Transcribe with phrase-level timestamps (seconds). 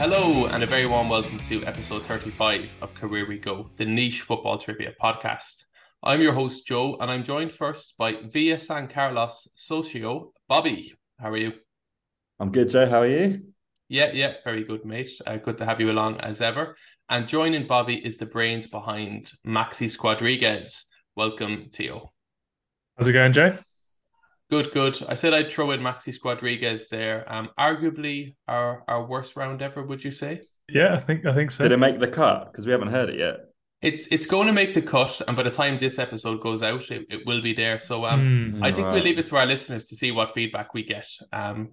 [0.00, 4.22] Hello, and a very warm welcome to episode 35 of Career We Go, the niche
[4.22, 5.64] football trivia podcast.
[6.02, 10.94] I'm your host, Joe, and I'm joined first by Via San Carlos socio, Bobby.
[11.18, 11.52] How are you?
[12.38, 12.88] I'm good, Joe.
[12.88, 13.42] How are you?
[13.90, 15.10] Yeah, yeah, very good, mate.
[15.26, 16.78] Uh, good to have you along as ever.
[17.10, 20.84] And joining Bobby is the brains behind Maxi Squadriguez.
[21.14, 22.10] Welcome, Theo.
[22.96, 23.52] How's it going, Jay?
[24.50, 25.00] Good, good.
[25.08, 27.24] I said I'd throw in Maxi Squadriguez there.
[27.32, 29.82] Um, arguably our our worst round ever.
[29.84, 30.42] Would you say?
[30.68, 31.62] Yeah, I think I think so.
[31.62, 32.50] Did it make the cut?
[32.50, 33.36] Because we haven't heard it yet.
[33.80, 36.90] It's it's going to make the cut, and by the time this episode goes out,
[36.90, 37.78] it, it will be there.
[37.78, 38.94] So um, mm, I think right.
[38.94, 41.06] we'll leave it to our listeners to see what feedback we get.
[41.32, 41.70] Um,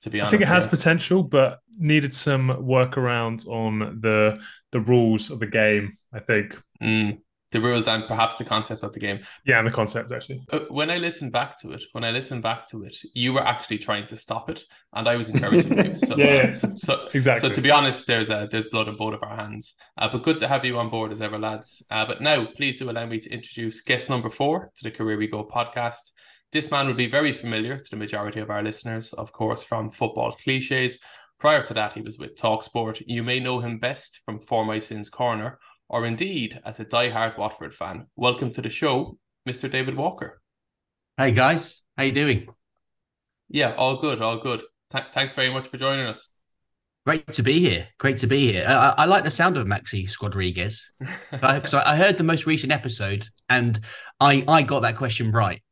[0.00, 0.70] to be honest, I think it has yeah.
[0.70, 4.34] potential, but needed some workaround on the
[4.72, 5.92] the rules of the game.
[6.10, 6.58] I think.
[6.82, 7.18] Mm
[7.54, 9.20] the rules and perhaps the concept of the game.
[9.46, 10.44] Yeah, and the concept actually.
[10.52, 13.46] Uh, when I listened back to it, when I listened back to it, you were
[13.46, 15.94] actually trying to stop it, and I was encouraging you.
[16.04, 16.52] So, yeah, uh, yeah.
[16.52, 17.48] So, so, exactly.
[17.48, 19.76] So to be honest, there's a, there's blood on both of our hands.
[19.96, 21.82] Uh, but good to have you on board as ever, lads.
[21.90, 25.16] Uh, but now, please do allow me to introduce guest number four to the Career
[25.16, 26.10] We Go podcast.
[26.50, 29.92] This man will be very familiar to the majority of our listeners, of course, from
[29.92, 30.98] football cliches.
[31.38, 33.02] Prior to that, he was with Talksport.
[33.06, 35.58] You may know him best from For My Sins Corner
[35.94, 38.08] or indeed as a die-hard Watford fan.
[38.16, 39.16] Welcome to the show,
[39.48, 39.70] Mr.
[39.70, 40.42] David Walker.
[41.16, 42.48] Hey guys, how you doing?
[43.48, 44.62] Yeah, all good, all good.
[44.90, 46.30] Th- thanks very much for joining us.
[47.06, 47.86] Great to be here.
[47.98, 48.64] Great to be here.
[48.66, 50.80] I, I like the sound of Maxi Squadriguez
[51.30, 53.78] because I, I, heard the most recent episode and
[54.18, 55.62] I I got that question right.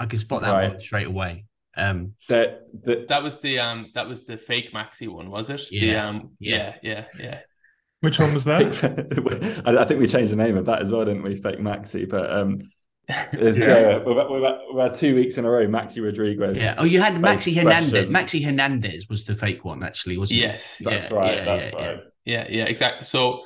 [0.00, 0.70] I can spot that right.
[0.72, 1.44] one straight away.
[1.76, 5.70] Um, that, that that was the um that was the fake Maxi one, was it?
[5.70, 7.40] Yeah, the, um, yeah, yeah, yeah, yeah.
[8.06, 8.62] Which one was that?
[9.66, 11.34] I think we changed the name of that as well, didn't we?
[11.34, 12.62] Fake Maxi, but um,
[13.32, 13.98] there's, yeah.
[13.98, 15.66] we've, we've, we've, had two weeks in a row.
[15.66, 16.56] Maxi Rodriguez.
[16.56, 16.76] Yeah.
[16.78, 18.06] Oh, you had Maxi Hernandez.
[18.06, 18.14] Questions.
[18.14, 20.84] Maxi Hernandez was the fake one, actually, wasn't yes, it?
[20.84, 21.02] Yes.
[21.02, 21.36] That's yeah, right.
[21.38, 22.00] Yeah, that's yeah, right.
[22.24, 23.06] Yeah, yeah, exactly.
[23.06, 23.40] So,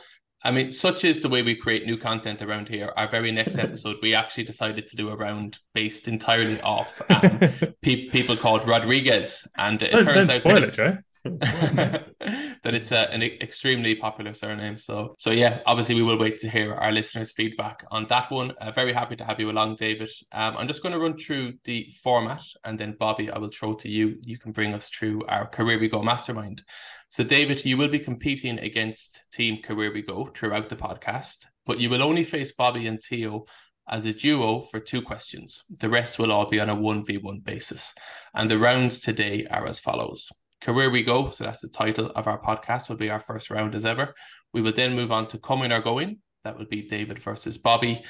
[0.45, 2.93] I mean, such is the way we create new content around here.
[2.99, 7.39] Our very next episode, we actually decided to do a round based entirely off um,
[7.83, 10.99] pe- people called Rodriguez, and it don't, turns don't out spoil that it, Joe.
[11.25, 12.15] That
[12.65, 14.79] it's a, an extremely popular surname.
[14.79, 18.53] So, so yeah, obviously we will wait to hear our listeners' feedback on that one.
[18.53, 20.11] Uh, very happy to have you along, David.
[20.33, 23.75] Um, I'm just going to run through the format, and then Bobby, I will throw
[23.75, 24.17] to you.
[24.23, 26.63] You can bring us through our Career We Go Mastermind.
[27.11, 31.81] So, David, you will be competing against Team Career We Go throughout the podcast, but
[31.81, 33.47] you will only face Bobby and Theo
[33.91, 35.65] as a duo for two questions.
[35.81, 37.93] The rest will all be on a 1v1 basis.
[38.33, 40.31] And the rounds today are as follows.
[40.61, 43.75] Career We Go, so that's the title of our podcast, will be our first round
[43.75, 44.15] as ever.
[44.53, 46.19] We will then move on to Coming or Going.
[46.45, 48.03] That will be David versus Bobby.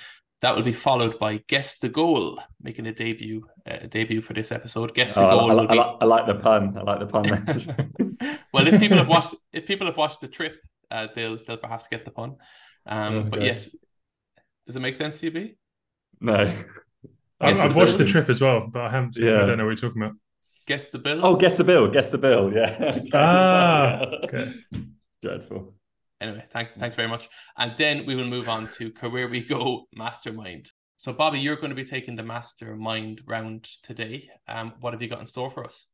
[0.43, 4.51] That will be followed by Guess the Goal, making a debut uh, debut for this
[4.51, 4.95] episode.
[4.95, 5.61] Guess the oh, Goal.
[5.61, 5.79] I, I, be...
[5.79, 6.79] I, like the pun.
[6.79, 8.39] I like the pun.
[8.53, 10.57] well, if people have watched if people have watched the trip,
[10.91, 12.37] uh, they'll they'll perhaps get the pun.
[12.87, 13.29] Um, okay.
[13.29, 13.69] But yes,
[14.67, 15.57] does it make sense to you, B?
[16.21, 16.53] No.
[17.43, 19.17] I've, I've watched the trip as well, but I haven't.
[19.17, 19.43] Yeah.
[19.43, 20.17] I don't know what you're talking about.
[20.71, 21.27] Guess the bill.
[21.27, 21.89] Oh, guess the bill.
[21.91, 22.55] Guess the bill.
[22.55, 23.01] Yeah.
[23.13, 24.53] ah, okay.
[25.21, 25.75] Dreadful.
[26.21, 27.29] Anyway, thanks, thanks very much.
[27.59, 30.71] And then we will move on to Career We Go Mastermind.
[30.97, 34.31] So, Bobby, you're going to be taking the Mastermind round today.
[34.47, 35.87] Um, what have you got in store for us?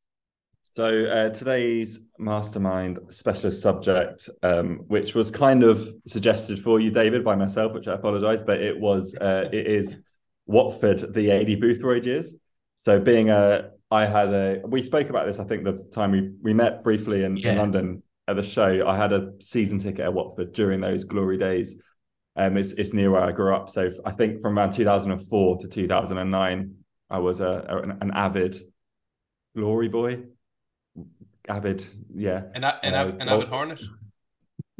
[0.60, 7.24] So uh, today's mastermind specialist subject, um, which was kind of suggested for you, David,
[7.24, 9.96] by myself, which I apologise, but it was uh, it is
[10.44, 12.34] Watford, the Aidy Boothroyd years.
[12.82, 14.62] So being a I had a.
[14.66, 15.38] We spoke about this.
[15.38, 17.52] I think the time we we met briefly in, yeah.
[17.52, 18.86] in London at the show.
[18.86, 21.76] I had a season ticket at Watford during those glory days.
[22.34, 23.70] Um, it's it's near where I grew up.
[23.70, 26.74] So I think from around 2004 to 2009,
[27.08, 28.58] I was a, a an, an, avid
[29.54, 30.24] glory boy.
[31.48, 32.42] Avid, yeah.
[32.54, 33.80] An, an, uh, an avid hornet.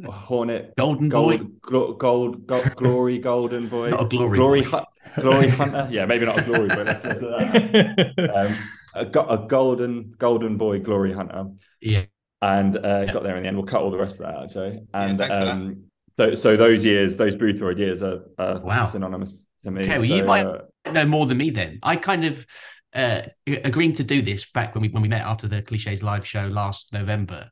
[0.04, 5.22] Hornet, golden gold, boy, gold, gold, gold, glory, golden boy, not a glory, glory, hu-
[5.22, 5.88] glory hunter.
[5.90, 6.82] Yeah, maybe not a glory boy.
[6.82, 7.22] Let's, let's
[8.36, 8.54] um,
[8.96, 11.46] a, a golden golden boy glory hunter.
[11.80, 12.04] Yeah.
[12.42, 13.12] And uh, yeah.
[13.12, 13.56] got there in the end.
[13.56, 14.86] We'll cut all the rest of that out, Joe.
[14.92, 15.84] And yeah, um,
[16.16, 18.84] so so those years, those Boothroyd years are, are wow.
[18.84, 19.82] synonymous to me.
[19.82, 21.78] Okay, well, so, you might uh, know more than me then.
[21.82, 22.46] I kind of
[22.92, 26.26] uh, agreeing to do this back when we when we met after the cliches live
[26.26, 27.50] show last November.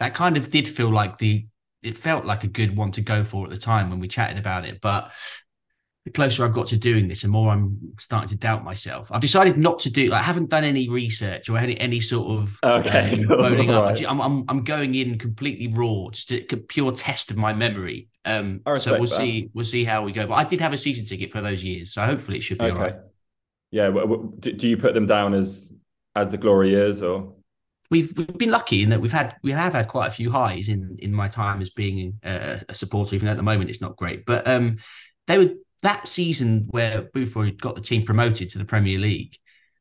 [0.00, 1.46] That kind of did feel like the
[1.82, 4.38] it felt like a good one to go for at the time when we chatted
[4.38, 4.80] about it.
[4.80, 5.12] But
[6.06, 9.10] the closer I've got to doing this, the more I'm starting to doubt myself.
[9.10, 10.12] I've decided not to do.
[10.12, 13.24] I haven't done any research or any any sort of okay.
[13.24, 13.56] um, up.
[13.66, 14.06] Right.
[14.06, 18.08] I'm, I'm I'm going in completely raw, just a pure test of my memory.
[18.24, 19.16] Um, so we'll that.
[19.16, 20.28] see we'll see how we go.
[20.28, 22.66] But I did have a season ticket for those years, so hopefully it should be
[22.66, 22.74] okay.
[22.76, 22.96] all right.
[23.72, 23.90] Yeah.
[24.38, 25.74] Do you put them down as
[26.14, 27.32] as the glory years or?
[27.90, 30.68] we've we've been lucky in that we've had we have had quite a few highs
[30.68, 33.16] in in my time as being a, a supporter.
[33.16, 34.78] Even at the moment, it's not great, but um,
[35.26, 35.50] they were
[35.82, 39.34] that season where Boothroyd got the team promoted to the Premier League.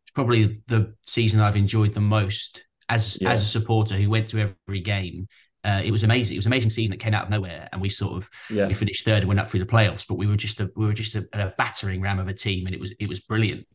[0.06, 3.32] It's probably the season I've enjoyed the most as Yeah.
[3.32, 5.28] as a supporter who went to every game.
[5.64, 6.36] Uh, it was amazing.
[6.36, 8.68] It was an amazing season that came out of nowhere, and we sort of Yeah.
[8.68, 10.06] we finished third and went up through the playoffs.
[10.08, 12.68] But we were just a we were just a, a battering ram of a team,
[12.68, 13.66] and it was it was brilliant.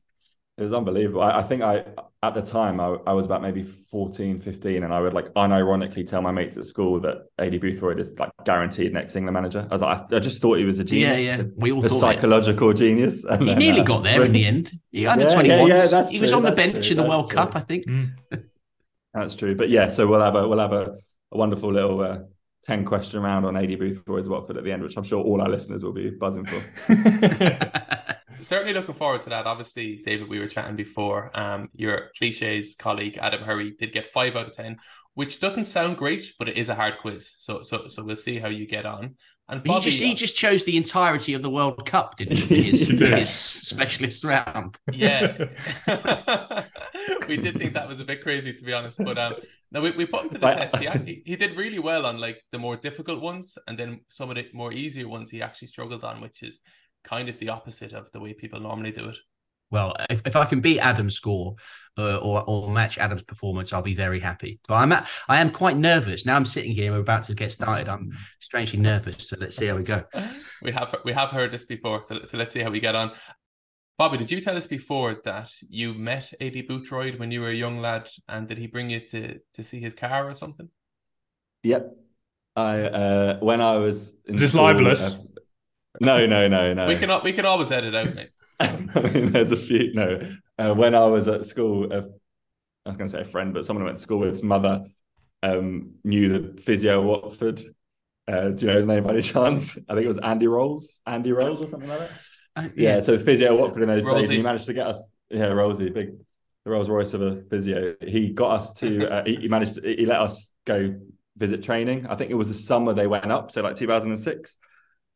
[0.60, 1.22] It was unbelievable.
[1.22, 1.84] I, I think I,
[2.22, 6.06] at the time, I, I was about maybe 14, 15, and I would like unironically
[6.06, 9.66] tell my mates at school that Aidy Boothroyd is like guaranteed next England manager.
[9.70, 11.22] I was like, I, I just thought he was a genius.
[11.22, 11.38] yeah.
[11.38, 12.00] The, We all the thought it.
[12.00, 13.24] psychological genius.
[13.24, 14.78] And He then, nearly uh, got there in the end.
[14.92, 17.02] He under Yeah, twenty yeah, yeah, that's he was true, on the bench true, in
[17.02, 17.36] the World true.
[17.36, 17.86] Cup, I think.
[17.86, 18.10] Mm.
[19.14, 19.54] That's true.
[19.56, 20.94] But yeah, so we'll have a we'll have a,
[21.32, 22.18] a wonderful little uh,
[22.64, 25.48] 10 question round on Aidy Boothroyd's Watford at the end, which I'm sure all our
[25.48, 26.62] listeners will be buzzing for.
[28.40, 29.46] Certainly looking forward to that.
[29.46, 31.30] Obviously, David, we were chatting before.
[31.38, 34.78] Um, your cliches colleague Adam Hurrey did get five out of ten,
[35.14, 37.32] which doesn't sound great, but it is a hard quiz.
[37.36, 39.16] So, so, so we'll see how you get on.
[39.48, 42.46] And he just he just chose the entirety of the World Cup, didn't he?
[42.46, 43.18] For his, He for did.
[43.18, 44.78] his specialist round.
[44.92, 45.46] yeah,
[47.28, 49.34] we did think that was a bit crazy to be honest, but um,
[49.72, 50.76] no, we, we put him to the Like- test.
[50.82, 54.30] He, ac- he did really well on like the more difficult ones, and then some
[54.30, 56.60] of the more easier ones he actually struggled on, which is
[57.04, 59.16] kind of the opposite of the way people normally do it.
[59.70, 61.54] Well, if, if I can beat Adam's score
[61.96, 64.58] uh, or or match Adam's performance, I'll be very happy.
[64.66, 66.34] But I'm at, I am quite nervous now.
[66.34, 66.90] I'm sitting here.
[66.90, 67.88] We're about to get started.
[67.88, 68.10] I'm
[68.40, 69.28] strangely nervous.
[69.28, 70.02] So let's see how we go.
[70.62, 73.12] we have we have heard this before, so, so let's see how we get on.
[73.96, 77.54] Bobby, did you tell us before that you met Aidy Boothroyd when you were a
[77.54, 80.68] young lad, and did he bring you to to see his car or something?
[81.62, 81.96] Yep.
[82.56, 85.28] I uh, when I was in Is this school, libelous?
[86.00, 86.86] No, no, no, no.
[86.88, 88.30] We can we can always edit out, mate.
[88.60, 89.92] I mean, there's a few.
[89.94, 90.20] No,
[90.58, 92.02] uh, when I was at school, uh,
[92.84, 94.42] I was going to say a friend, but someone I went to school with, his
[94.42, 94.84] mother
[95.42, 97.62] um, knew the physio at Watford.
[98.28, 99.78] Uh, do you know his name by any chance?
[99.88, 102.10] I think it was Andy Rolls, Andy Rolls or something like that.
[102.56, 104.22] Uh, Yeah, so the physio at Watford in those days, Rollsy.
[104.24, 105.12] and he managed to get us.
[105.30, 106.10] Yeah, Rollsy, big,
[106.64, 107.94] the Rolls Royce of a physio.
[108.06, 109.08] He got us to.
[109.08, 109.76] Uh, he, he managed.
[109.76, 110.94] To, he let us go
[111.36, 112.06] visit training.
[112.06, 114.56] I think it was the summer they went up, so like 2006.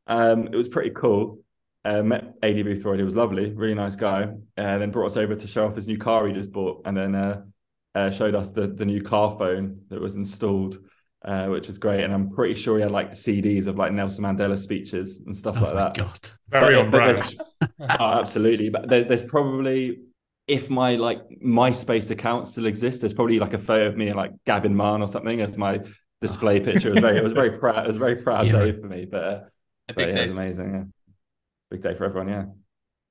[0.06, 1.41] Um, it was pretty cool.
[1.85, 2.99] Uh, met Aidy Boothroyd.
[2.99, 4.23] He was lovely, really nice guy.
[4.56, 6.97] And then brought us over to show off his new car he just bought, and
[6.97, 7.43] then uh,
[7.95, 10.79] uh, showed us the the new car phone that was installed.
[11.25, 14.25] Uh, which was great, and I'm pretty sure he had like CDs of like Nelson
[14.25, 15.95] Mandela speeches and stuff Oh like my that.
[15.95, 16.19] god.
[16.50, 17.35] Very But- on brand.
[17.99, 18.69] oh, absolutely.
[18.69, 20.00] But there, there's probably,
[20.49, 24.17] if my like MySpace account still exists, there's probably like a photo of me and
[24.19, 25.81] like Gavin Mahon or something as my
[26.21, 26.89] display picture.
[26.91, 27.85] It was very, it was very proud.
[27.85, 28.53] It was a very proud Yeah.
[28.53, 29.07] day for me.
[29.07, 29.49] But,
[29.89, 30.75] A but big yeah, it was amazing.
[30.75, 30.85] Yeah,
[31.71, 32.29] big day for everyone.
[32.29, 32.45] Yeah.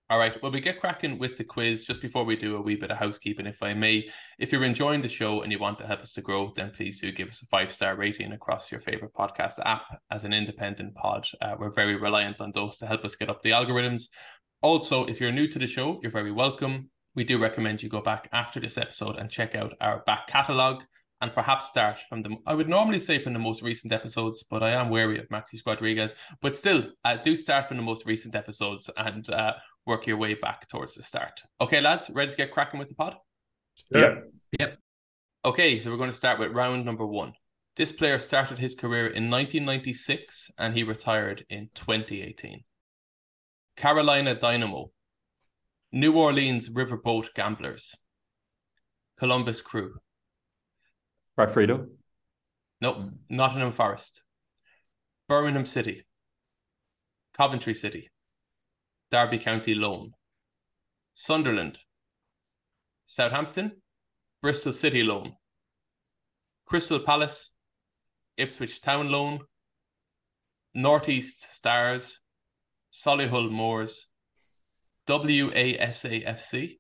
[0.10, 0.40] All right.
[0.44, 2.98] Well, we get cracking with the quiz just before we do a wee bit of
[2.98, 4.10] housekeeping, if I may.
[4.38, 7.00] If you're enjoying the show and you want to help us to grow, then please
[7.00, 9.86] do give us a five star rating across your favorite podcast app.
[10.12, 13.42] As an independent pod, uh, we're very reliant on those to help us get up
[13.42, 14.10] the algorithms.
[14.62, 16.90] Also, if you're new to the show, you're very welcome.
[17.16, 20.84] We do recommend you go back after this episode and check out our back catalogue
[21.24, 24.62] and perhaps start from the I would normally say from the most recent episodes, but
[24.62, 26.16] I am wary of Maxi Squadrigas.
[26.42, 29.54] But still, uh, do start from the most recent episodes and uh,
[29.86, 31.42] work your way back towards the start.
[31.62, 33.15] Okay, lads, ready to get cracking with the pod?
[33.89, 34.15] Yeah.
[34.60, 34.77] Yep.
[35.46, 37.32] Okay, so we're going to start with round number one.
[37.77, 42.65] This player started his career in 1996 and he retired in 2018.
[43.77, 44.92] Carolina Dynamo,
[45.94, 47.96] New Orleans Riverboat Gamblers,
[49.18, 49.94] Columbus Crew,
[51.36, 51.88] Brad Friedel,
[52.80, 54.22] nope, Nottingham Forest,
[55.28, 56.06] Birmingham City,
[57.36, 58.12] Coventry City,
[59.10, 60.12] Derby County Loan,
[61.16, 61.80] Sunderland,
[63.08, 63.72] Southampton,
[64.44, 65.34] Bristol City Loan,
[66.66, 67.52] Crystal Palace,
[68.38, 69.40] Ipswich Town Loan,
[70.75, 72.20] Northeast Stars,
[72.92, 74.08] Solihull Moors,
[75.08, 76.78] WASAFC,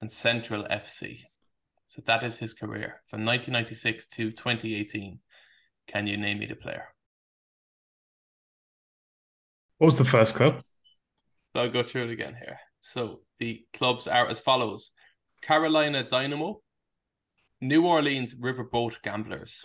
[0.00, 1.20] and Central FC.
[1.94, 5.20] So that is his career from 1996 to 2018.
[5.86, 6.86] Can you name me the player?
[9.78, 10.60] What was the first club?
[11.52, 12.58] So I'll go through it again here.
[12.80, 14.90] So the clubs are as follows
[15.40, 16.62] Carolina Dynamo,
[17.60, 19.64] New Orleans Riverboat Gamblers,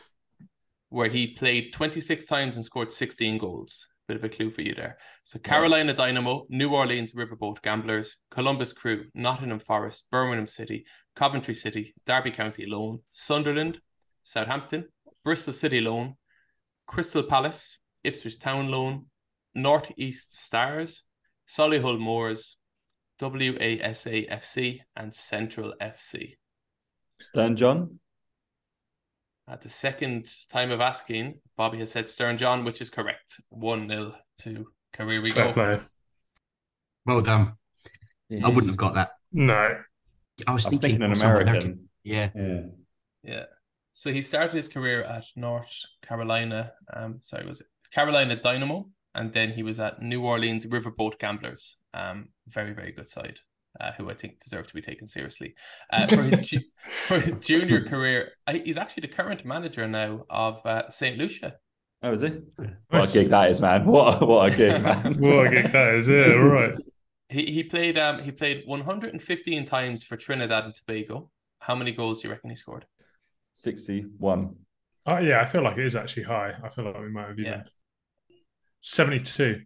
[0.90, 3.88] where he played 26 times and scored 16 goals.
[4.08, 4.98] Bit of a clue for you there.
[5.24, 10.86] So Carolina Dynamo, New Orleans Riverboat Gamblers, Columbus Crew, Nottingham Forest, Birmingham City,
[11.20, 13.82] Coventry City, Derby County Loan, Sunderland,
[14.24, 14.86] Southampton,
[15.26, 16.16] Bristol City Loan,
[16.88, 19.08] Crystal Palace, Ipswich Town Loan,
[19.54, 21.04] Northeast Stars,
[21.46, 22.56] Solihull Moors,
[23.20, 26.38] WASA FC, and Central FC.
[27.20, 28.00] Stern John.
[29.46, 33.42] At the second time of asking, Bobby has said Stern John, which is correct.
[33.50, 35.54] 1 0 to Career We Fair Go.
[35.54, 35.80] play.
[37.06, 37.56] Well done.
[38.32, 39.10] I wouldn't have got that.
[39.34, 39.82] No.
[40.48, 41.90] I was I was thinking, thinking an somewhere American.
[42.04, 42.30] Yeah.
[42.36, 42.62] Yeah.
[43.24, 43.44] Yeah.
[43.94, 46.72] So he started his career at North Carolina.
[46.94, 48.90] Um, sorry, was it Carolina Dynamo?
[49.16, 51.78] And then he was at New Orleans Riverboat Gamblers.
[51.94, 53.40] Um, very, very good side,
[53.82, 55.56] uh, who I think deserve to be taken seriously.
[55.92, 56.62] Uh, for, his ju-
[57.08, 61.18] for his junior career, I, he's actually the current manager now of uh, St.
[61.18, 61.56] Lucia.
[62.02, 62.42] Oh, is it?
[62.90, 63.86] What a gig that is, man.
[63.86, 65.16] What a, what a gig, man.
[65.16, 66.76] What a gig that is, yeah, right.
[67.30, 71.30] He he played um he played 115 times for Trinidad and Tobago.
[71.60, 72.86] How many goals do you reckon he scored?
[73.54, 74.56] 61.
[75.06, 76.54] Oh, yeah, I feel like it is actually high.
[76.64, 77.52] I feel like we might have even.
[77.52, 77.64] Yeah.
[78.82, 79.62] 72.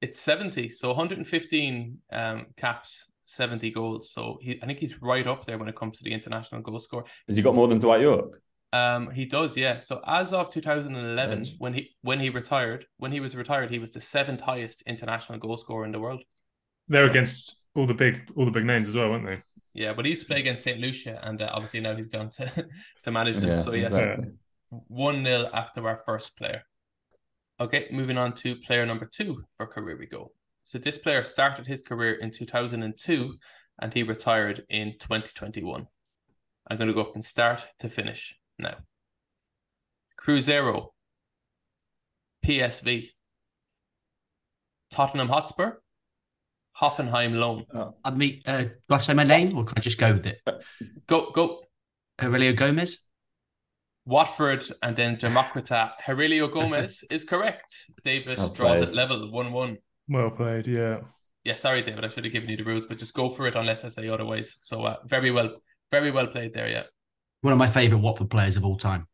[0.00, 0.68] It's 70.
[0.70, 4.10] So 115 um, caps, 70 goals.
[4.10, 6.78] So he, I think he's right up there when it comes to the international goal
[6.78, 7.04] score.
[7.28, 8.40] Has he got more than Dwight Yorke?
[8.72, 9.78] Um, he does, yeah.
[9.78, 11.48] So as of 2011, Right.
[11.58, 15.38] when he when he retired, when he was retired, he was the seventh highest international
[15.38, 16.22] goal scorer in the world.
[16.88, 19.40] They're against all the big all the big names as well, weren't they?
[19.74, 20.80] Yeah, but he used to play against St.
[20.80, 22.50] Lucia, and uh, obviously now he's gone to
[23.04, 23.50] to manage them.
[23.50, 24.32] Yeah, so yes, exactly.
[24.70, 26.62] one 0 after our first player.
[27.58, 30.32] Okay, moving on to player number two for career we go.
[30.64, 33.34] So this player started his career in 2002
[33.80, 35.86] and he retired in 2021.
[36.68, 38.76] I'm going to go from start to finish now.
[40.20, 40.88] Cruzeiro,
[42.44, 43.10] PSV,
[44.90, 45.74] Tottenham Hotspur,
[46.80, 47.64] Hoffenheim loan.
[48.04, 50.40] I mean, uh, do I say my name or can I just go with it?
[51.06, 51.62] Go go
[52.20, 52.98] Heurelho Gomes?
[54.04, 55.92] Watford and then Democrita.
[56.04, 57.86] Heurelho Gomes is correct.
[58.04, 58.88] David Well draws played.
[58.90, 59.78] at level 1 1.
[60.08, 60.98] Well played, yeah.
[61.44, 62.04] Yeah, sorry, David.
[62.04, 64.08] I should have given you the rules, but just go for it unless I say
[64.08, 64.56] otherwise.
[64.60, 65.56] So, uh, very well,
[65.90, 66.68] very well played there.
[66.68, 66.82] Yeah.
[67.40, 69.06] One of my favourite Watford players of all time.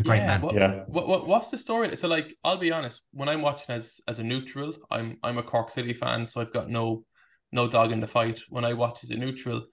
[0.00, 0.40] A great yeah, man.
[0.40, 0.84] What, Yeah.
[0.86, 1.94] what, what, what's the story?
[1.96, 3.02] So, like, I'll be honest.
[3.12, 6.52] When I'm watching as as a neutral, I'm I'm a Cork City fan, so I've
[6.52, 7.04] got no
[7.52, 8.40] no dog in the fight.
[8.48, 9.66] When I watch as a neutral,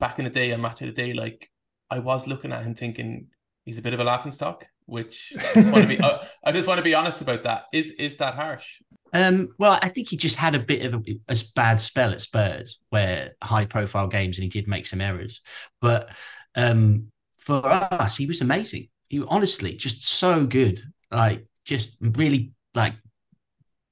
[0.00, 1.50] back in the day on Match of the Day, like
[1.90, 3.26] I was looking at him thinking
[3.64, 4.66] he's a bit of a laughing stock.
[4.86, 6.00] Which I just want to be.
[6.02, 7.64] I, I just want to be honest about that.
[7.72, 8.80] Is is that harsh?
[9.12, 12.22] Um, well, I think he just had a bit of a, a bad spell at
[12.22, 15.42] Spurs, where high profile games, and he did make some errors.
[15.80, 16.08] But
[16.54, 18.88] um, for us, he was amazing.
[19.08, 22.94] He honestly just so good, like just really like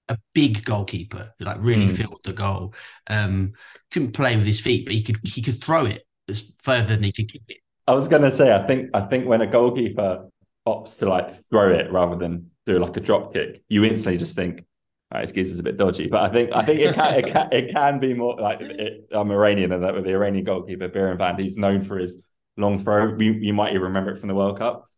[0.09, 1.97] a big goalkeeper, who, like really Mm.
[1.97, 2.75] filled the goal.
[3.09, 3.55] Um,
[3.91, 7.03] couldn't play with his feet, but he could he could throw it as further than
[7.05, 7.59] he could kick it.
[7.87, 10.29] I was gonna say, I think I think when a goalkeeper
[10.67, 14.35] opts to like throw it rather than do like a drop kick, you instantly just
[14.35, 14.61] think,
[15.11, 17.27] "All right, this geezer's a bit dodgy." But I think I think it can it
[17.33, 20.89] can, it can be more like it, I'm Iranian, and that with the Iranian goalkeeper
[20.89, 22.23] Beiranvand, he's known for his
[22.57, 23.17] long throw.
[23.19, 24.89] You, you might even remember it from the World Cup.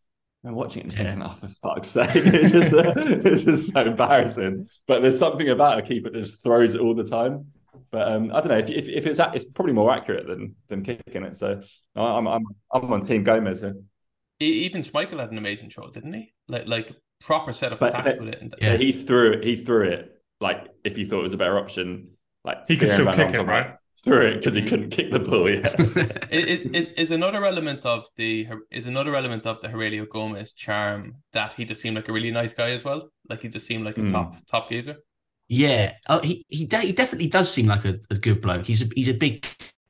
[0.45, 1.11] I'm watching it and just Yeah.
[1.11, 4.69] thinking, "Oh, for fuck's sake!" It's just it's just so embarrassing.
[4.87, 7.47] But there's something about a keeper that just throws it all the time.
[7.91, 10.83] But um, I don't know if, if if it's it's probably more accurate than than
[10.83, 11.35] kicking it.
[11.35, 11.61] So
[11.95, 13.75] I'm I'm I'm on Team Gomes here.
[14.39, 16.33] Even Schmeichel had an amazing shot, didn't he?
[16.47, 18.41] Like like proper set of But attacks the- with it.
[18.41, 18.77] And Yeah.
[18.77, 19.43] He threw it.
[19.43, 22.09] He threw it like if he thought it was a better option.
[22.45, 23.75] Like He could Kieran still kick it, talking right?
[24.05, 25.49] About Threw it because he couldn't kick the ball.
[25.49, 25.75] Yeah.
[26.31, 31.15] is, is is another element of the is another element of the Heurelho Gomes charm
[31.33, 33.09] that he just seemed like a really nice guy as well.
[33.29, 34.11] Like he just seemed like a Mm.
[34.11, 34.97] top top geezer.
[35.49, 38.65] Yeah, oh, he he de- he definitely does seem like a, a good bloke.
[38.65, 39.45] He's a he's a big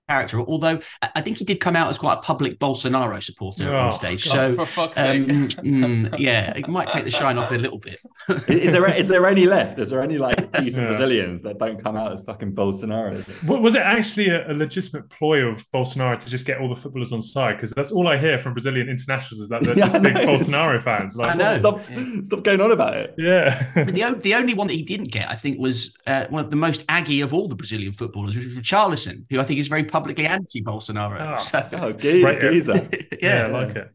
[0.07, 0.39] character.
[0.39, 3.77] Although I I think he did come out as quite a public Bolsonaro supporter Oh,
[3.87, 4.25] on stage.
[4.25, 5.05] God, So for fuck's um,
[5.49, 5.59] sake.
[5.65, 7.99] mm, yeah, it might take the shine off it a little bit.
[8.47, 9.79] is there is there any left?
[9.79, 10.89] Is there any like decent Yeah.
[10.89, 13.43] Brazilians that don't come out as fucking Bolsonaro?
[13.47, 16.75] Wa- Was it actually a, a legitimate ploy of Bolsonaro to just get all the
[16.79, 17.55] footballers on side?
[17.57, 20.13] Because that's all I hear from Brazilian internationals is that they're just I big.
[20.15, 21.15] Bolsonaro fans.
[21.15, 21.59] Like, I know.
[21.59, 21.83] Stop
[22.25, 23.13] stop going on about it.
[23.17, 23.65] Yeah.
[23.75, 26.43] But the o- the only one that he didn't get, I think, was uh, one
[26.43, 29.59] of the most aggy of all the Brazilian footballers, which was Richarlison, who I think
[29.59, 31.19] is very publicly anti-Bolsonaro.
[31.19, 31.37] Oh.
[31.37, 32.49] So Oh, ge- Right, yeah.
[32.51, 32.89] geezer.
[33.21, 33.89] yeah, I like it.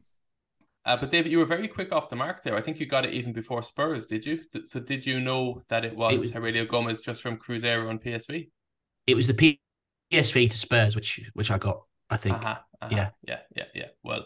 [0.85, 2.57] Uh, but David, you were very quick off the mark there.
[2.57, 4.41] I think you got it even before Spurs, did you?
[4.67, 8.01] So did you know that it was, It was- Heurelho Gomes just from Cruzeiro and
[8.03, 8.51] PSV?
[9.07, 9.35] it was the
[10.13, 11.79] PSV to Spurs, which which I got.
[12.11, 12.37] I think.
[12.37, 12.89] Uh-huh, uh-huh.
[12.97, 13.11] Yeah.
[13.27, 13.89] yeah, yeah, yeah.
[14.03, 14.25] Well,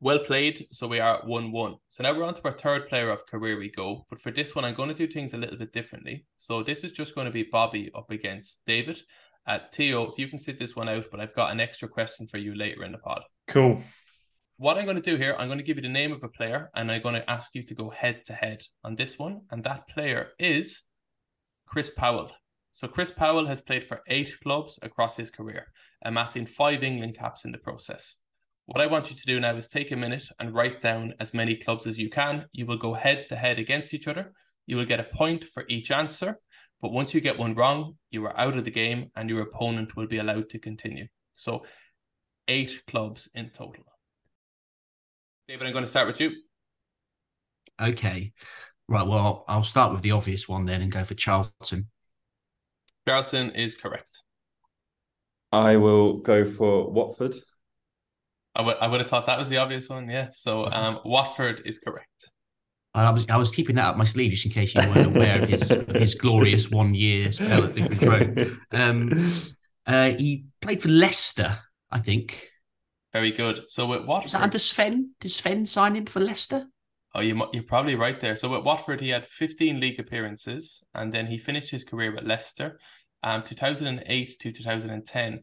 [0.00, 0.66] well played.
[0.72, 1.76] So we are at one-one.
[1.88, 4.04] So now we're on to our third player of career we go.
[4.10, 6.26] But for this one, I'm going to do things a little bit differently.
[6.36, 8.98] So this is just going to be Bobby up against David.
[9.46, 12.26] Uh, Theo, if you can sit this one out, but I've got an extra question
[12.26, 13.22] for you later in the pod.
[13.48, 13.82] Cool.
[14.56, 16.28] What I'm going to do here, I'm going to give you the name of a
[16.28, 19.42] player, and I'm going to ask you to go head to head on this one.
[19.50, 20.84] And that player is
[21.66, 22.30] Chris Powell.
[22.72, 25.66] So Chris Powell has played for eight clubs across his career,
[26.04, 28.16] amassing five England caps in the process.
[28.66, 31.34] What I want you to do now is take a minute and write down as
[31.34, 32.46] many clubs as you can.
[32.52, 34.32] You will go head to head against each other.
[34.66, 36.38] You will get a point for each answer.
[36.84, 39.96] But once you get one wrong, you are out of the game and your opponent
[39.96, 41.06] will be allowed to continue.
[41.32, 41.64] So,
[42.46, 43.86] eight clubs in total.
[45.48, 46.32] David, I'm going to start with you.
[47.80, 48.34] Okay.
[48.86, 49.06] Right.
[49.06, 51.88] Well, I'll start with the obvious one then and go for Charlton.
[53.08, 54.20] Charlton is correct.
[55.52, 57.34] I will go for Watford.
[58.54, 60.10] I would I would have thought that was the obvious one.
[60.10, 60.28] Yeah.
[60.34, 62.28] So um, Watford is correct.
[62.94, 65.42] I was I was keeping that up my sleeve just in case you weren't aware
[65.42, 68.58] of his of his glorious one year spell at Vicarage Road.
[68.72, 69.10] Um,
[69.86, 71.58] uh, he played for Leicester,
[71.90, 72.50] I think.
[73.12, 73.64] Very good.
[73.68, 75.10] So with Watford, Is that under Sven?
[75.20, 76.66] Did Sven sign him for Leicester?
[77.14, 78.36] oh, you you're probably right there.
[78.36, 82.24] So with Watford, he had 15 league appearances, and then he finished his career with
[82.24, 82.78] Leicester,
[83.22, 85.40] um, 2008 to 2010.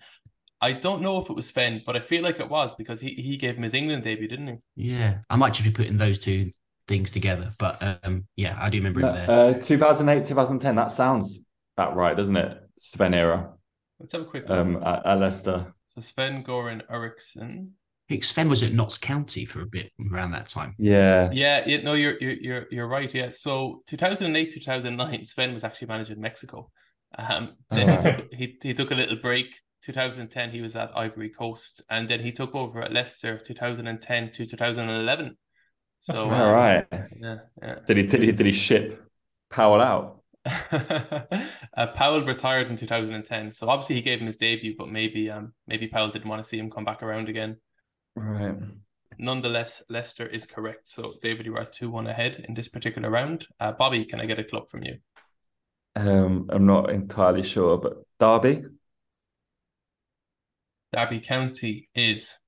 [0.64, 3.16] I don't know if it was Sven, but I feel like it was because he,
[3.16, 4.56] he gave him his England debut, didn't he?
[4.76, 6.52] Yeah, I might just be putting those two
[6.88, 9.30] things together, but um, yeah, I do remember him there.
[9.30, 10.76] Uh, 2008, 2010.
[10.76, 11.40] That sounds
[11.78, 12.58] about right, doesn't it?
[12.78, 13.52] Sven era
[14.00, 14.58] Let's have a quick look.
[14.58, 15.74] um, at, at Leicester.
[15.88, 17.74] so Sven Goran Eriksson.
[18.10, 20.76] I think Sven was at Notts County for a bit around that time.
[20.78, 21.30] Yeah.
[21.32, 23.14] Yeah, yeah, no, you're you're you're you're right.
[23.14, 26.70] Yeah, so 2008 2009, Sven was actually managing Mexico.
[27.18, 28.18] Um, then he, Alright.
[28.18, 29.56] took, he he took a little break.
[29.84, 34.46] 2010, he was at Ivory Coast, and then he took over at Leicester 2010 to
[34.46, 35.38] 2011.
[36.02, 36.26] So.
[36.26, 36.88] All um, right.
[36.92, 37.76] yeah, yeah.
[37.86, 39.04] Did he did he did he ship
[39.50, 40.22] Powell out?
[40.46, 45.54] uh, Powell retired in 2010, so obviously he gave him his debut, but maybe um
[45.68, 47.58] maybe Powell didn't want to see him come back around again.
[48.16, 48.56] Right.
[49.20, 50.90] Nonetheless, Leicester is correct.
[50.90, 53.46] So David, you are two one ahead in this particular round.
[53.60, 54.98] Uh, Bobby, can I get a club from you?
[55.96, 58.64] Um, I'm not entirely sure, but Derby.
[60.92, 62.40] Derby County is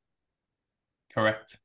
[1.14, 1.58] correct.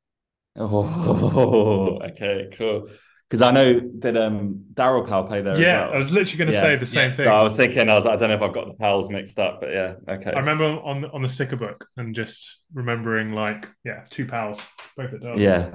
[0.59, 2.89] Oh, okay, cool.
[3.29, 5.95] Because I know that um Darryl Powell played there Yeah, as well.
[5.95, 6.63] I was literally going to Yeah.
[6.63, 7.17] say the same Yeah.
[7.17, 7.27] thing.
[7.27, 9.11] So I was thinking, I was like, I don't know if I've got the Powells
[9.11, 10.33] mixed up, but yeah, okay.
[10.33, 14.67] I remember on on the sticker book and just remembering like yeah, two pals
[14.97, 15.43] both at Derby.
[15.43, 15.71] Yeah.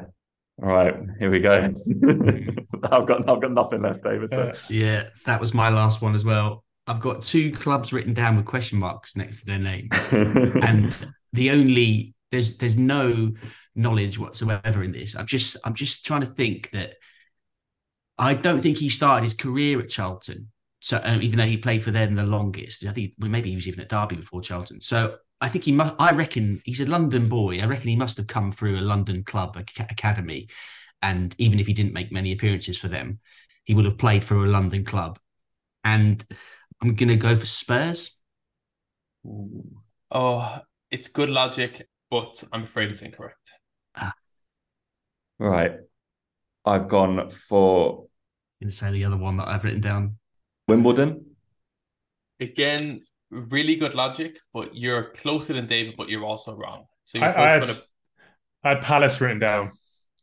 [0.61, 1.51] All right, here we go.
[2.83, 4.33] I've got I've got nothing left, David.
[4.33, 4.41] So.
[4.41, 6.63] Uh, Yeah, that was my last one as well.
[6.85, 10.95] I've got two clubs written down with question marks next to their name, and
[11.33, 13.31] the only there's there's no
[13.75, 15.15] knowledge whatsoever in this.
[15.15, 16.95] I'm just I'm just trying to think that
[18.17, 20.51] I don't think he started his career at Charlton.
[20.79, 23.55] So um, even though he played for them the longest, I think well, maybe he
[23.55, 24.81] was even at Derby before Charlton.
[24.81, 25.95] So I think he must.
[25.97, 27.59] I reckon he's a London boy.
[27.59, 30.49] I reckon he must have come through a London club ac- academy,
[31.01, 33.19] and even if he didn't make many appearances for them,
[33.63, 35.19] he would have played for a London club.
[35.83, 36.23] And
[36.81, 38.19] I'm gonna go for Spurs.
[40.11, 40.59] Oh,
[40.91, 43.53] it's good logic, but I'm afraid it's incorrect.
[45.39, 45.73] Right.
[46.65, 48.07] I've gone for
[48.61, 50.17] I'm gonna say the other one that I've written down.
[50.67, 51.25] Wimbledon.
[52.39, 56.85] Again, really good logic, but you're closer than David, but you're also wrong.
[57.03, 57.87] So you're I, I, had, both
[58.63, 59.71] I had Palace written down.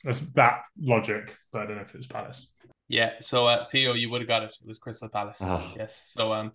[0.05, 2.49] That's that logic, but I don't know if it was Palace.
[2.89, 4.57] Yeah, so uh, Theo, you would have got it.
[4.61, 5.39] It was Crystal Palace.
[5.43, 5.73] Ah.
[5.77, 6.11] Yes.
[6.13, 6.53] So um,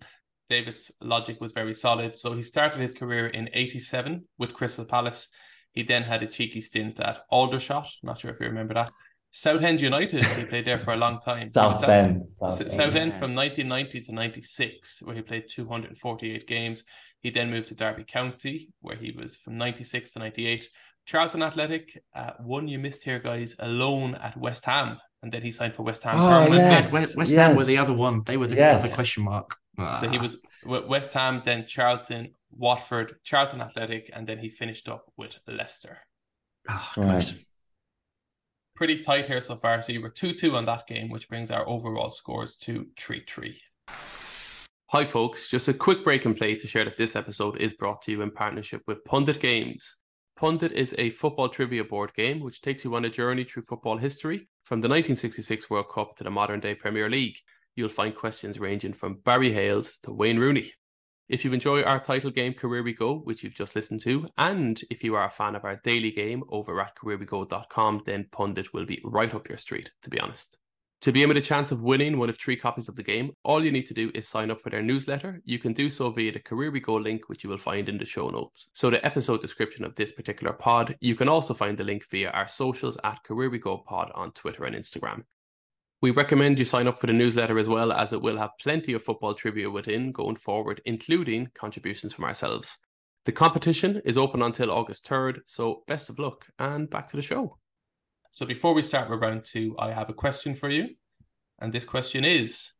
[0.50, 2.16] David's logic was very solid.
[2.16, 5.28] So he started his career in '87 with Crystal Palace.
[5.76, 7.86] He then had a cheeky stint at Aldershot.
[8.02, 8.90] Not sure if you remember that.
[9.30, 10.24] Southend United.
[10.24, 11.36] He played there for a long time.
[11.36, 12.22] He was South Bend.
[12.24, 13.12] S- South Southend Bend.
[13.20, 16.82] from 1990 to 96, where he played 248 games.
[17.20, 20.66] He then moved to Derby County, where he was from 96 to 98.
[21.04, 25.50] Charlton Athletic, uh, one you missed here, guys, alone at West Ham, and then he
[25.50, 26.90] signed for West Ham Oh, yes.
[26.92, 28.22] West, West Ham were the other one.
[28.24, 28.82] They were the Yes.
[28.86, 29.56] other question mark.
[29.76, 30.22] So he Ah.
[30.22, 35.38] was with West Ham, then Charlton, Watford, Charlton Athletic, and then he finished up with
[35.46, 35.98] Leicester.
[36.68, 37.34] Ah, Right.
[38.74, 39.80] Pretty tight here so far.
[39.80, 43.20] So you were 2 2 on that game, which brings our overall scores to 3
[43.26, 43.60] 3.
[44.90, 45.48] Hi, folks.
[45.48, 48.22] Just a quick break and play to share that this episode is brought to you
[48.22, 49.96] in partnership with Pundit Games.
[50.36, 53.96] Pundit is a football trivia board game which takes you on a journey through football
[53.96, 57.38] history from the 1966 World Cup to the modern day Premier League.
[57.76, 60.72] You'll find questions ranging from Barry Hayles to Wayne Rooney.
[61.28, 64.80] If you enjoy our title game Career We Go, which you've just listened to, and
[64.90, 68.86] if you are a fan of our daily game over at careerwego.com, then Pundit will
[68.86, 70.56] be right up your street, to be honest.
[71.02, 73.32] To be in with a chance of winning one of three copies of the game,
[73.42, 75.42] all you need to do is sign up for their newsletter.
[75.44, 77.98] You can do so via the Career We Go link, which you will find in
[77.98, 78.70] the show notes.
[78.72, 82.30] So, the episode description of this particular pod, you can also find the link via
[82.30, 85.24] our socials at Career We Go Pod on Twitter and Instagram.
[86.02, 88.92] We recommend you sign up for the newsletter as well, as it will have plenty
[88.92, 92.76] of football trivia within going forward, including contributions from ourselves.
[93.24, 97.22] The competition is open until August 3rd, so best of luck and back to the
[97.22, 97.58] show.
[98.30, 100.90] So before we start with round two, I have a question for you.
[101.58, 102.72] And this question is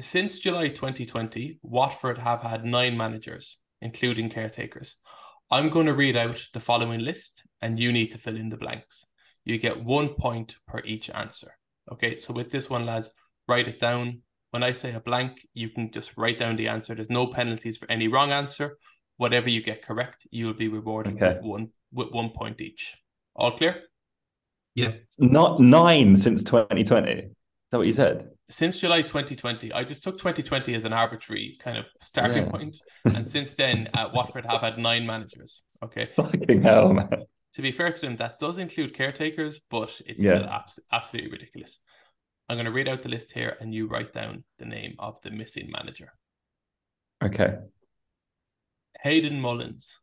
[0.00, 4.96] Since July 2020, Watford have had nine managers, including caretakers.
[5.48, 8.56] I'm going to read out the following list and you need to fill in the
[8.56, 9.06] blanks.
[9.44, 11.56] You get one point per each answer.
[11.92, 13.10] Okay, so with this one, lads,
[13.48, 14.22] write it down.
[14.52, 16.94] When I say a blank, you can just write down the answer.
[16.94, 18.78] There's no penalties for any wrong answer.
[19.16, 21.34] Whatever you get correct, you'll be rewarded Okay.
[21.36, 22.96] with one with one point each.
[23.36, 23.82] All clear?
[24.74, 24.92] Yeah.
[25.18, 27.10] Not nine since 2020.
[27.12, 27.24] Is
[27.70, 28.28] that what you said?
[28.48, 32.50] Since July 2020, I just took 2020 as an arbitrary kind of starting Yeah.
[32.50, 32.80] point.
[33.04, 35.62] And since then, uh, Watford have had nine managers.
[35.84, 36.08] Okay.
[36.16, 37.24] Fucking hell, man.
[37.54, 40.38] To be fair to them, that does include caretakers, but it's Yeah.
[40.38, 41.80] still abs- absolutely ridiculous.
[42.48, 45.20] I'm going to read out the list here and you write down the name of
[45.22, 46.12] the missing manager.
[47.22, 47.58] Okay.
[49.02, 49.98] Hayden Mullins,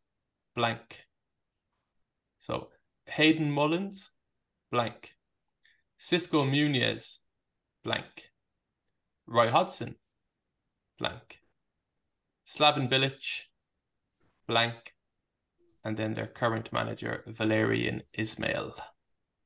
[0.54, 1.06] blank.
[2.38, 2.70] So
[3.06, 4.10] Hayden Mullins,
[4.70, 5.14] blank.
[6.00, 7.18] Xisco Muñoz,
[7.82, 8.30] blank.
[9.26, 9.96] Roy Hodgson,
[10.98, 11.40] blank.
[12.46, 13.44] Slaven Bilic,
[14.46, 14.94] blank.
[15.88, 18.72] And then their current manager, Valérien Ismaël.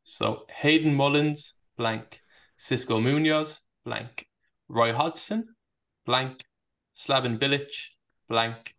[0.02, 2.20] So Hayden Mullins, blank.
[2.58, 4.26] Xisco Muñoz, blank.
[4.68, 5.54] Roy Hodgson,
[6.04, 6.42] blank.
[6.96, 7.70] Slaven Bilic,
[8.28, 8.74] blank.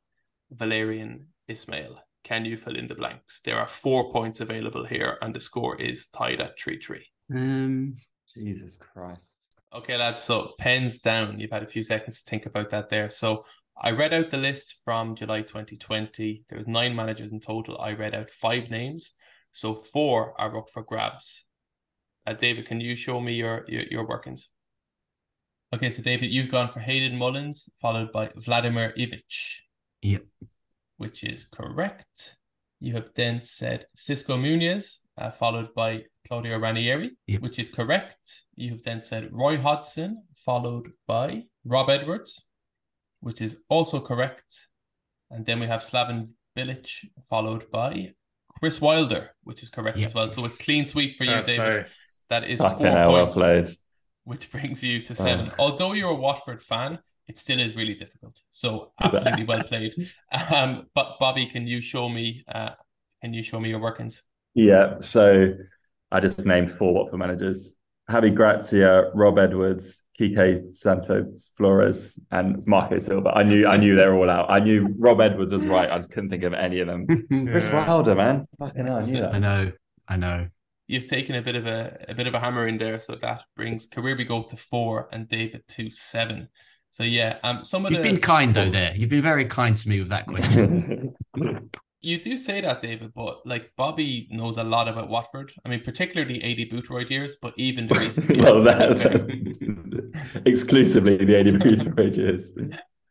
[0.54, 1.95] Valérien Ismaël.
[2.26, 3.39] Can you fill in the blanks?
[3.45, 7.02] There are four points available here, and the score is tied at 3 3.
[7.34, 7.95] Um,
[8.34, 9.36] Jesus Christ.
[9.73, 11.39] Okay, lads, so pens down.
[11.39, 13.10] You've had a few seconds to think about that there.
[13.10, 13.45] So
[13.81, 16.43] I read out the list from July 2020.
[16.47, 17.79] There was nine managers in total.
[17.79, 19.13] I read out five names.
[19.51, 21.45] So four are up for grabs.
[22.25, 24.49] Uh, David, can you show me your, your, your workings?
[25.73, 29.23] Okay, so David, you've gone for Hayden Mullins, followed by Vladimir Ivic.
[30.03, 30.23] Yep.
[30.97, 32.36] Which is correct.
[32.79, 37.41] You have then said Xisco Muñoz, uh, followed by Claudio Ranieri, Yep.
[37.41, 38.43] which is correct.
[38.55, 42.45] You have then said Roy Hodgson, followed by Rob Edwards,
[43.23, 44.67] which is also correct.
[45.31, 46.88] And then we have Slaven Bilic,
[47.29, 48.13] followed by
[48.59, 50.05] Chris Wilder, which is correct Yep.
[50.05, 50.29] as well.
[50.29, 51.71] So a clean sweep for you, Fair David.
[51.71, 51.86] play.
[52.29, 53.67] That is Fucking four hell, well points, played.
[54.25, 55.49] which brings you to seven.
[55.53, 55.63] Oh.
[55.63, 58.36] Although you're a Watford fan, it still is really difficult.
[58.49, 59.93] So absolutely well played.
[60.31, 62.43] Um, but Bobby, can you show me?
[62.47, 62.71] Uh,
[63.21, 64.21] can you show me your workings?
[64.53, 65.53] Yeah, so
[66.12, 67.73] I just named four Watford managers.
[68.12, 73.30] Javi Gracia, Rob Edwards, Quique Sánchez Flores, and Marco Silva.
[73.36, 74.49] I knew I knew they're all out.
[74.49, 75.89] I knew Rob Edwards was right.
[75.89, 77.08] I just couldn't think of any of them.
[77.52, 77.88] Chris Yeah.
[77.88, 78.47] Wilder, man.
[78.60, 79.71] Fucking hell, I knew I know,
[80.08, 80.47] I know.
[80.88, 83.43] You've taken a bit of a a bit of a hammer in there, so that
[83.56, 86.49] brings Career go to four and David to seven.
[86.91, 88.69] So yeah, um, some of You've the been kind though.
[88.69, 91.15] There, you've been very kind to me with that question.
[92.03, 95.53] You do say that, David, but like Bobby knows a lot about Watford.
[95.65, 98.43] I mean, particularly Aidy Boothroyd years, but even the recent years.
[98.43, 99.19] well, to be fair.
[99.19, 102.53] that, exclusively the 80 Booth years.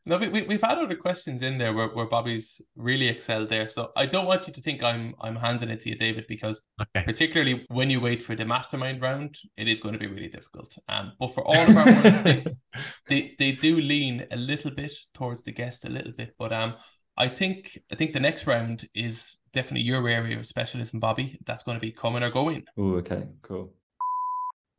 [0.05, 3.69] No, we, we, we've had other questions in there where, where Bobby's really excelled there.
[3.69, 6.61] So I don't want you to think I'm I'm handing it to you, David, because
[6.81, 7.05] Okay.
[7.05, 10.77] particularly when you wait for the mastermind round, it is going to be really difficult.
[10.89, 12.45] Um, but for all of our ones, they,
[13.09, 16.35] they they do lean a little bit towards the guest a little bit.
[16.39, 16.75] But um,
[17.17, 21.39] I think I think the next round is definitely your area of specialism, Bobby.
[21.47, 22.65] That's going to be coming or going.
[22.79, 23.75] Oh, okay, cool.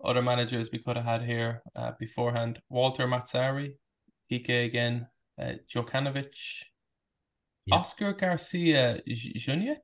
[0.04, 3.74] Other managers we could have had here uh, beforehand: Walter Mazzarri,
[4.30, 5.08] Quique again,
[5.40, 6.34] uh, Jokanovic,
[7.68, 7.76] Yeah.
[7.76, 9.78] Oscar Garcia J- Junyent.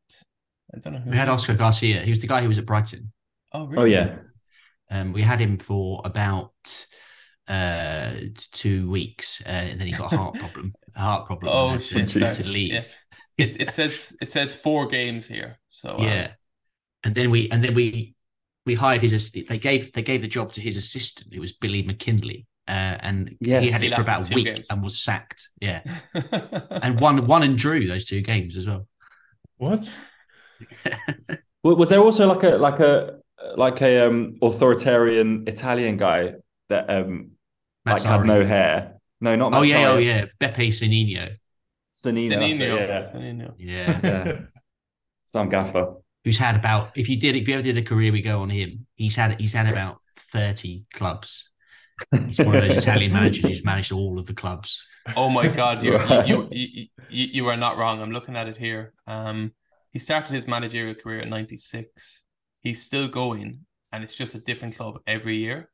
[0.74, 2.02] I don't know who We had he- Oscar Garcia.
[2.02, 3.12] He was the guy who was at Brighton.
[3.54, 3.82] Oh, really?
[3.82, 4.18] Oh, yeah.
[4.92, 6.52] Um, we had him for about
[7.48, 8.14] uh
[8.52, 10.74] two weeks, uh, and then he got a heart problem.
[10.96, 11.52] A heart problem.
[11.54, 12.08] Oh shit!
[12.08, 12.14] Jesus.
[12.14, 12.44] sorry.
[12.44, 12.74] to leave.
[12.74, 12.84] Yeah.
[13.38, 15.58] It, it says it says four games here.
[15.68, 16.32] So um, Yeah,
[17.04, 18.16] and then we and then we
[18.66, 19.32] we hired his.
[19.32, 21.34] They gave they gave the job to his assistant.
[21.34, 23.72] It was Billy McKinlay, uh, and he Yes.
[23.72, 24.68] had He it for about a week games.
[24.70, 25.50] and was sacked.
[25.62, 25.82] Yeah,
[26.14, 28.88] and and won won and drew those two games as well.
[29.58, 29.98] What?
[31.62, 33.20] Well, was there also like a like a
[33.58, 36.36] like a um authoritarian Italian guy
[36.70, 37.32] that um
[37.86, 38.99] like had no hair?
[39.22, 39.86] No, not Oh yeah, Mazzarri.
[39.88, 41.36] oh yeah, Beppe Sonino.
[41.96, 42.30] Sannino.
[42.40, 43.12] that's it, Sannino, yeah.
[43.12, 43.54] Sannino.
[43.58, 44.38] Yeah, Yeah.
[45.26, 45.96] Some gaffer.
[46.24, 48.50] who's had about if you did if you ever did a career we go on
[48.50, 51.50] him, he's had he's had about thirty clubs.
[52.28, 54.86] He's one of those Italian managers who's managed all of the clubs.
[55.18, 56.28] Oh my God, you Right.
[56.28, 58.02] you, you, you you are not wrong.
[58.02, 58.94] I'm looking at it here.
[59.06, 59.52] Um,
[59.92, 62.24] he started his managerial career at 96.
[62.62, 65.70] He's still going, and it's just a different club every year.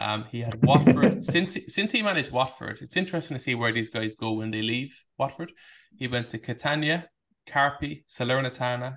[0.00, 2.78] Um, he had Watford since since he managed Watford.
[2.80, 5.52] It's interesting to see where these guys go when they leave Watford.
[5.94, 7.08] He went to Catania,
[7.46, 8.96] Carpi, Salernitana,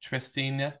[0.00, 0.74] Triestina,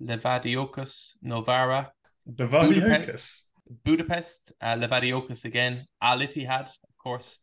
[0.00, 1.92] Levadiakos, Novara,
[2.26, 3.42] Levadiakos.
[3.84, 7.38] Budapest, uh, Levadiakos again, Al Ittihad, of course,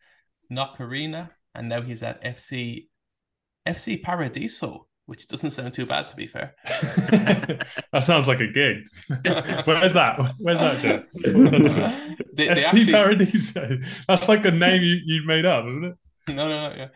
[0.52, 2.88] Nocerina, and now he's at FC
[3.68, 6.56] FC Paradiso, which doesn't sound too bad to be fair.
[6.66, 8.78] that sounds like a gig.
[9.66, 10.34] Where's that?
[10.40, 11.06] Where's that, Jeff?
[12.34, 13.78] They- they FC actually- Paradiso.
[14.08, 15.96] That's like a name you, you made up, isn't it?
[16.36, 16.88] No, no, no, yeah.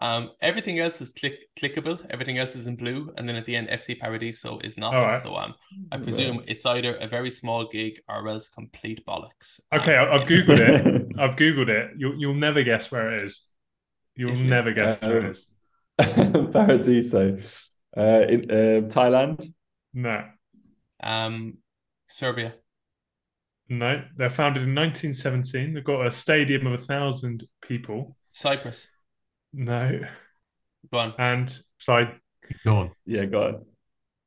[0.00, 1.98] Um, everything else is click clickable.
[2.10, 4.94] Everything else is in blue, and then at the end, FC Paradiso is not.
[4.94, 5.22] All right.
[5.22, 5.54] So um,
[5.92, 9.60] I presume it's either a very small gig or else complete bollocks.
[9.70, 11.06] Um, Okay, I- I've googled it.
[11.18, 11.90] I've googled it.
[11.96, 13.46] You'll you'll never guess where it is.
[14.16, 15.48] You'll never guess where it is.
[16.52, 17.38] Paradiso.
[17.96, 19.44] Uh, in uh, Thailand.
[19.94, 20.24] No,
[21.02, 21.58] Um,
[22.08, 22.54] Serbia.
[23.68, 24.02] no.
[24.16, 25.74] They're founded in 1917.
[25.74, 28.16] They've got a stadium of a thousand people.
[28.32, 28.88] Cyprus.
[29.52, 30.00] No,
[30.90, 31.14] Go on.
[31.18, 32.08] and sorry,
[32.64, 32.90] Go on.
[33.04, 33.66] Yeah, go on.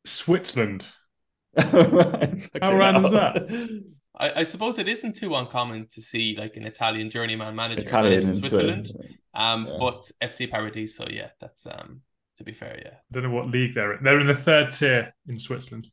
[0.05, 0.85] Switzerland.
[1.57, 3.83] Right, How random is that?
[4.17, 8.27] I, I suppose it isn't too uncommon to see like an Italian journeyman manager Italian
[8.29, 8.87] in Switzerland.
[8.87, 9.17] Switzerland.
[9.33, 9.77] Um, Yeah.
[9.79, 12.01] but FC Paradiso, yeah, that's um,
[12.37, 12.91] to be fair, yeah.
[12.93, 14.03] I don't know what league they're in.
[14.03, 15.87] They're in the third tier in Switzerland.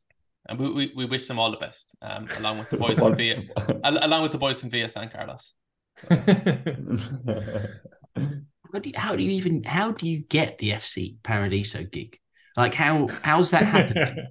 [0.49, 1.95] And we, we, we wish them all the best.
[2.03, 3.43] Um, along with the boys from Via,
[3.85, 5.55] along with the boys from Via San Carlos.
[6.09, 6.17] How
[8.81, 12.19] do you, how do you even how do you get the FC Paradiso gig?
[12.57, 14.27] Like how how's that happening?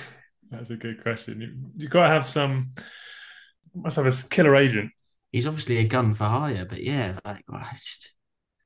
[0.50, 1.40] That's a good question.
[1.40, 2.72] You you got to have some.
[3.74, 4.90] Must have a killer agent.
[5.32, 8.14] He's obviously a gun for hire, but yeah, like well, just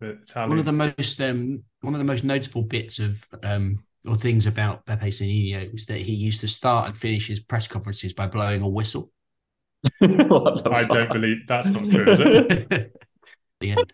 [0.01, 0.51] Italian.
[0.51, 4.47] one of the most um one of the most notable bits of um or things
[4.47, 8.27] about Pepe Sannino was that he used to start and finish his press conferences by
[8.27, 9.11] blowing a whistle.
[10.03, 10.89] I fuck?
[10.89, 12.97] don't believe that's not true, is it?
[13.61, 13.93] the end.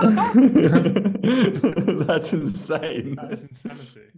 [2.06, 3.14] That's insane.
[3.14, 4.10] That is insanity.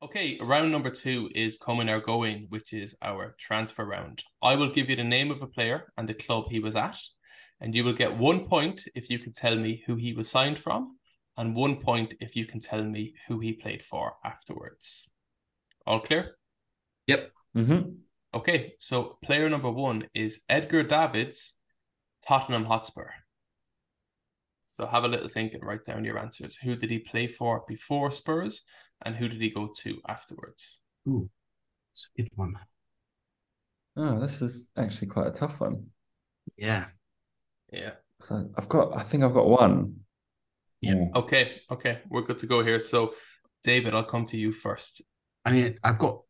[0.00, 4.22] Okay, round number two is coming or going, which is our transfer round.
[4.40, 6.96] I will give you the name of a player and the club he was at,
[7.60, 10.60] and you will get one point if you can tell me who he was signed
[10.60, 10.96] from,
[11.36, 15.08] and one point if you can tell me who he played for afterwards.
[15.84, 16.36] All clear?
[17.08, 17.32] Yep.
[17.56, 17.96] Mhm.
[18.32, 21.54] Okay, so player number one is Edgar Davids,
[22.24, 23.10] Tottenham Hotspur.
[24.66, 26.56] So have a little think and write down your answers.
[26.56, 28.62] Who did he play for before Spurs,
[29.02, 30.78] and who did he go to afterwards?
[31.08, 31.28] Ooh,
[31.92, 32.54] it's a good one.
[33.96, 35.86] Oh, this is actually quite a tough one.
[36.56, 36.86] Yeah.
[37.72, 37.92] Yeah.
[38.30, 39.96] I- I've got, I think I've got one.
[40.80, 41.06] Yeah.
[41.14, 42.78] Okay, okay, we're good to go here.
[42.78, 43.14] So,
[43.64, 45.02] David, I'll come to you first.
[45.44, 46.22] I mean, I've got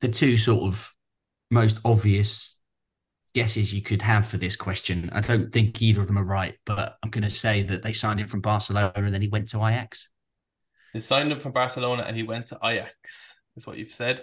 [0.00, 0.92] the two sort of
[1.50, 2.56] most obvious
[3.34, 5.08] guesses you could have for this question.
[5.12, 7.92] I don't think either of them are right, but I'm going to say that they
[7.92, 10.08] signed him from Barcelona and then he went to Ajax.
[10.92, 14.22] They signed him from Barcelona and he went to Ajax, is what you've said.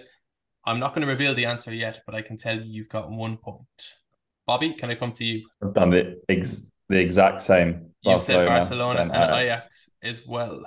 [0.64, 3.10] I'm not going to reveal the answer yet, but I can tell you you've got
[3.10, 3.94] one point.
[4.46, 5.48] Bobby, can I come to you?
[5.62, 7.90] I've done the ex- the exact same.
[8.02, 9.90] You said Barcelona, Barcelona and then Ajax.
[10.02, 10.62] as well.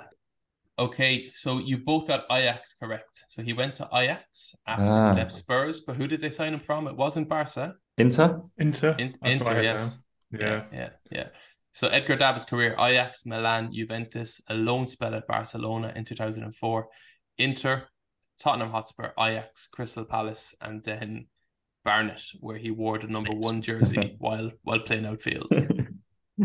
[0.78, 3.24] Okay, so you both got Ajax correct.
[3.28, 5.12] So he went to Ajax after Ah.
[5.12, 6.88] he left Spurs, but who did they sign him from?
[6.88, 7.74] It wasn't Barca.
[7.96, 8.40] Inter.
[8.58, 8.96] Inter.
[8.98, 10.02] In- That's Inter, yes.
[10.32, 10.62] Yeah, Yeah.
[10.72, 11.28] yeah, yeah.
[11.74, 16.88] So Edgar Davids' career: Ajax, Milan, Juventus, a loan spell at Barcelona in 2004,
[17.38, 17.88] Inter,
[18.38, 21.26] Tottenham Hotspur, Ajax, Crystal Palace, and then
[21.84, 25.52] Barnet, where he wore the number one jersey while while playing outfield.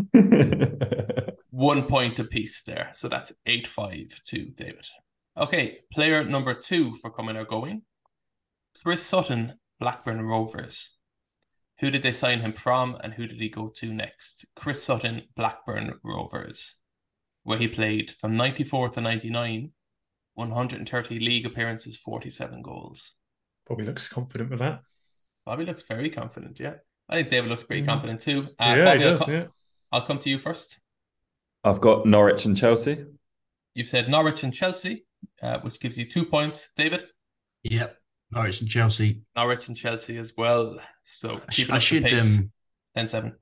[1.50, 4.86] One point apiece there, so that's eight five to David.
[5.36, 7.82] Okay, player number two for coming or going,
[8.82, 10.96] Chris Sutton, Blackburn Rovers.
[11.80, 14.44] Who did they sign him from, and who did he go to next?
[14.54, 16.74] Chris Sutton, Blackburn Rovers,
[17.42, 19.72] where he played from ninety four to ninety nine,
[20.34, 23.12] one hundred and thirty league appearances, forty seven goals.
[23.66, 24.82] Bobby looks confident with that.
[25.46, 26.60] Bobby looks very confident.
[26.60, 26.74] Yeah,
[27.08, 27.86] I think David looks pretty Mhm.
[27.86, 28.48] confident too.
[28.58, 29.22] Uh, yeah, Bobby, he I'll, does.
[29.22, 29.46] co- Yeah.
[29.92, 30.78] I'll come to you first.
[31.64, 33.06] I've got Norwich and Chelsea.
[33.74, 35.06] You've said Norwich and Chelsea,
[35.42, 36.72] uh, which gives you two points.
[36.76, 37.04] David,
[37.62, 37.99] Yep.
[38.32, 39.20] Norwich and Chelsea.
[39.36, 40.78] Norwich and Chelsea as well.
[41.04, 42.38] So I, sh- I should pace.
[42.38, 42.50] um
[42.96, 43.32] 10-7.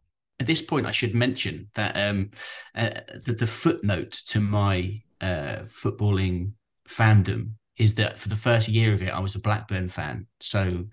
[0.40, 2.30] at this point I should mention that um
[2.74, 2.90] uh,
[3.24, 6.52] the, the footnote to my uh footballing
[6.88, 10.26] fandom is that for the first year of it I was a Blackburn fan.
[10.40, 10.84] So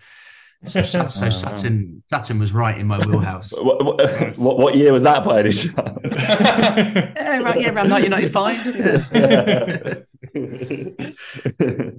[0.65, 1.29] so, Sut- so wow.
[1.29, 3.51] Sutton Sutton was right in my wheelhouse.
[3.61, 5.75] What, what, what, what year was that by any chance?
[5.75, 10.05] yeah, right, yeah, around 1995.
[10.33, 11.94] Yeah.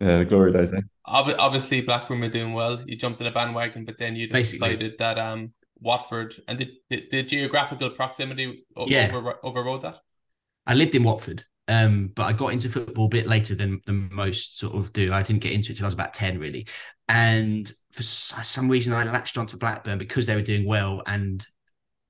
[0.00, 0.72] Yeah, Yeah, the glory days.
[0.72, 0.80] Eh?
[1.06, 2.82] Ob- obviously, Blackburn were doing well.
[2.86, 7.06] You jumped in a bandwagon, but then you decided that um Watford and the, the,
[7.10, 9.10] the geographical proximity o- Yeah.
[9.10, 10.00] over, overrode that.
[10.66, 14.08] I lived in Watford, um, but I got into football a bit later than, than
[14.12, 15.12] most sort of do.
[15.12, 16.66] I didn't get into it till I was about 10, really.
[17.08, 21.02] And for some reason, I latched onto Blackburn because they were doing well.
[21.06, 21.44] And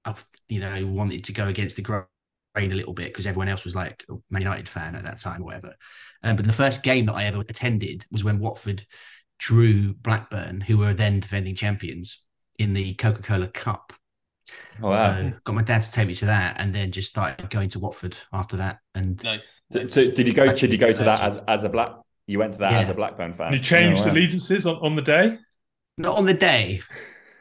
[0.04, 2.06] I've, you know, wanted to go against the grain
[2.56, 5.42] a little bit because everyone else was like a Man United fan at that time
[5.42, 5.74] or whatever.
[6.22, 8.84] Um, but the first game that I ever attended was when Watford
[9.38, 12.20] drew Blackburn, who were then defending champions
[12.58, 13.92] in the Coca Cola Cup.
[14.82, 15.16] Oh, wow.
[15.22, 17.78] So got my dad to take me to that, and then just started going to
[17.78, 18.78] Watford after that.
[18.94, 19.62] And Nice.
[19.70, 20.52] So, so did you go?
[20.52, 21.92] Did you go to that as as a black?
[22.26, 22.80] You went to that Yeah.
[22.80, 23.48] as a Blackburn fan.
[23.48, 24.12] And you changed Oh, wow.
[24.12, 25.38] allegiances on, on the day.
[25.98, 26.80] not on the day.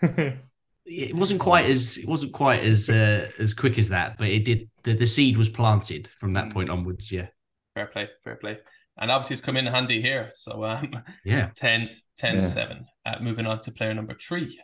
[0.85, 4.43] It wasn't quite as it wasn't quite as uh, as quick as that, but it
[4.43, 4.69] did.
[4.83, 7.11] The, the seed was planted from that point onwards.
[7.11, 7.27] Yeah,
[7.75, 8.57] Fair play, fair play.
[8.97, 10.31] And obviously, it's come in handy here.
[10.35, 10.91] So um,
[11.23, 11.49] yeah.
[11.55, 12.41] 10, 10 Yeah.
[12.41, 12.85] 7.
[13.05, 14.59] Uh, moving on to player number three.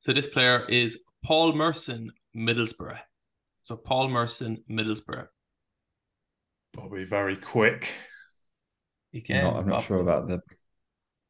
[0.00, 2.98] So this player is Paul Merson, Middlesbrough.
[3.62, 5.26] So Paul Merson, Middlesbrough.
[6.72, 7.92] Probably very quick.
[9.12, 10.40] Again, Not- I'm not sure about the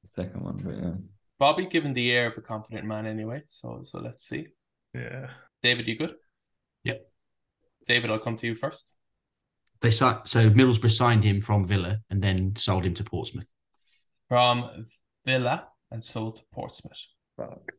[0.06, 0.92] second one, but yeah.
[1.38, 3.42] Bobby given the air of a confident man anyway.
[3.46, 4.48] So so let's see.
[4.92, 5.30] Yeah.
[5.62, 6.14] David, you good?
[6.84, 7.00] Yep.
[7.86, 8.94] David, I'll come to you first.
[9.80, 13.46] They si- so Middlesbrough signed him from Villa and then sold him to Portsmouth.
[14.28, 14.86] From
[15.24, 16.98] Villa and sold to Portsmouth.
[17.36, 17.72] Fuck.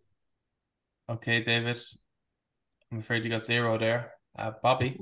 [1.10, 1.80] Okay, David.
[2.92, 4.14] I'm afraid you got zero there.
[4.38, 4.98] Uh, Bobby.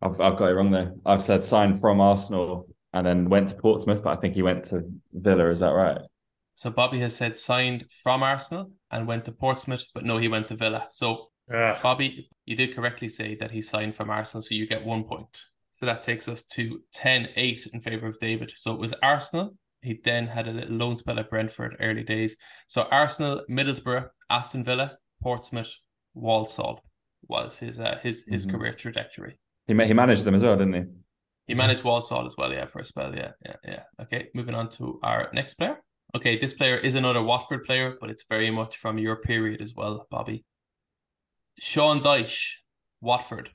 [0.00, 0.94] I've I've got it wrong there.
[1.04, 4.64] I've said signed from Arsenal and then went to Portsmouth, but I think he went
[4.66, 5.50] to Villa.
[5.50, 6.00] Is that right?
[6.54, 10.48] So Bobby has said signed from Arsenal and went to Portsmouth, but no, he went
[10.48, 10.86] to Villa.
[10.90, 11.78] So Yeah.
[11.82, 15.40] Bobby, you did correctly say that he signed from Arsenal, so you get one point.
[15.78, 18.50] So that takes us to 10-8 in favour of David.
[18.56, 19.54] So it was Arsenal.
[19.80, 22.36] He then had a little loan spell at Brentford early days.
[22.66, 25.72] So Arsenal, Middlesbrough, Aston Villa, Portsmouth,
[26.14, 26.82] Walsall
[27.28, 28.50] was his uh, his his Mhm.
[28.50, 29.38] career trajectory.
[29.68, 30.82] He ma- he managed them as well, didn't he?
[31.46, 33.82] He managed Walsall as well, yeah, for a spell, yeah, yeah, yeah.
[34.02, 35.80] Okay, moving on to our next player.
[36.16, 39.74] Okay, this player is another Watford player, but it's very much from your period as
[39.76, 40.44] well, Bobby.
[41.60, 42.54] Sean Dyche,
[43.00, 43.50] Watford.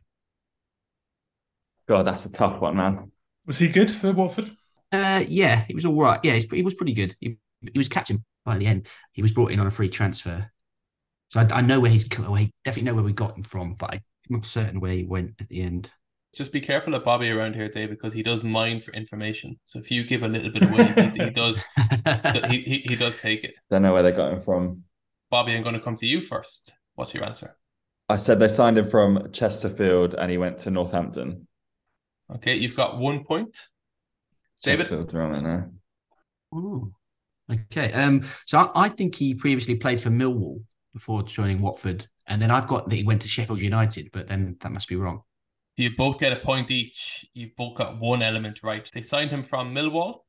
[1.88, 3.12] God, that's a tough one, man.
[3.46, 4.52] Was he good for Watford?
[4.92, 6.20] Uh, yeah, he was all right.
[6.24, 7.16] Yeah, he's, he was pretty good.
[7.20, 8.88] He, he was catching by the end.
[9.12, 10.50] He was brought in on a free transfer.
[11.30, 12.08] So I, I know where he's.
[12.18, 15.04] Well, he definitely know where we got him from, but I'm not certain where he
[15.04, 15.92] went at the end.
[16.36, 19.60] Just be careful of Bobby around here, David, because he does mine for information.
[19.66, 21.64] So if you give a little bit away, he, he does
[22.50, 23.56] he, he he does take it.
[23.70, 24.84] Don't know where they got him from.
[25.30, 26.74] Bobby, I'm going to come to you first.
[26.96, 27.56] What's your answer?
[28.10, 31.48] I said they signed him from Chesterfield and he went to Northampton.
[32.36, 33.58] Okay, you've got one point.
[34.64, 34.80] David?
[34.80, 35.72] Chesterfield's wrong there.
[36.56, 36.94] Ooh.
[37.52, 37.92] Okay.
[37.94, 38.24] Um.
[38.46, 42.68] So I, I think he previously played for Millwall before joining Watford, and then I've
[42.68, 45.22] got that he went to Sheffield United, but then that must be wrong.
[45.76, 47.26] You both get a point each.
[47.34, 48.88] You both got one element right.
[48.94, 50.20] They signed him from Millwall,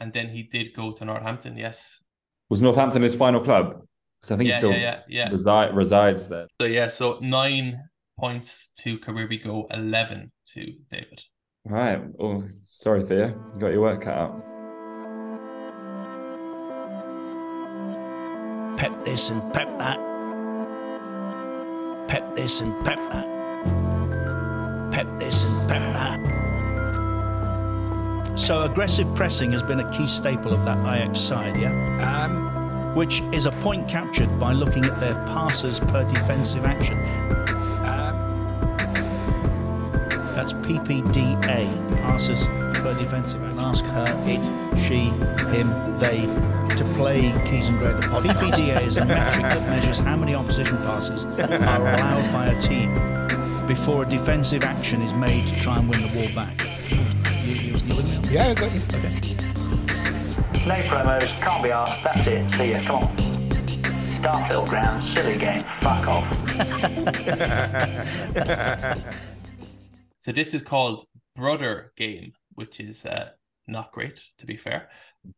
[0.00, 1.56] and then he did go to Northampton.
[1.56, 2.02] Yes.
[2.48, 3.82] Was Northampton his final club?
[4.20, 5.30] Because I think Yeah, he still yeah, yeah, yeah.
[5.30, 6.46] resi- resides there.
[6.60, 7.80] So yeah, so nine
[8.18, 11.22] points to Career We Go, eleven to David.
[11.64, 12.02] Right.
[12.20, 13.34] Oh, sorry, Thea.
[13.54, 14.44] You got your work cut out.
[18.84, 19.98] pep this and pep that.
[22.06, 23.24] Pep this and pep that.
[24.92, 26.20] Pep this and pep that.
[28.38, 31.72] So aggressive pressing has been a key staple of that Ajax side, yeah?
[32.24, 36.98] Um, which is a point captured by looking at their passes per defensive action.
[37.86, 38.03] Um,
[40.44, 41.64] That's PPDA,
[42.02, 42.38] passes
[42.80, 43.58] per defensive action.
[43.58, 44.44] Ask her, it,
[44.78, 45.08] she,
[45.56, 46.26] him, they,
[46.76, 48.02] to play Keys and Gregor.
[48.02, 52.92] PPDA is a metric that measures how many opposition passes are allowed by a team
[53.66, 56.62] before a defensive action is made to try and win the ball back.
[56.90, 56.98] You,
[57.50, 58.20] you, you with me?
[58.30, 58.82] Yeah, I got you.
[58.98, 59.36] Okay.
[60.66, 63.16] No promos, can't be asked, that's it, see ya, come on.
[64.20, 66.28] Starfield ground, silly game, fuck off.
[70.24, 71.04] So this is called
[71.36, 73.32] Brother Game, which is uh,
[73.68, 74.88] not great to be fair,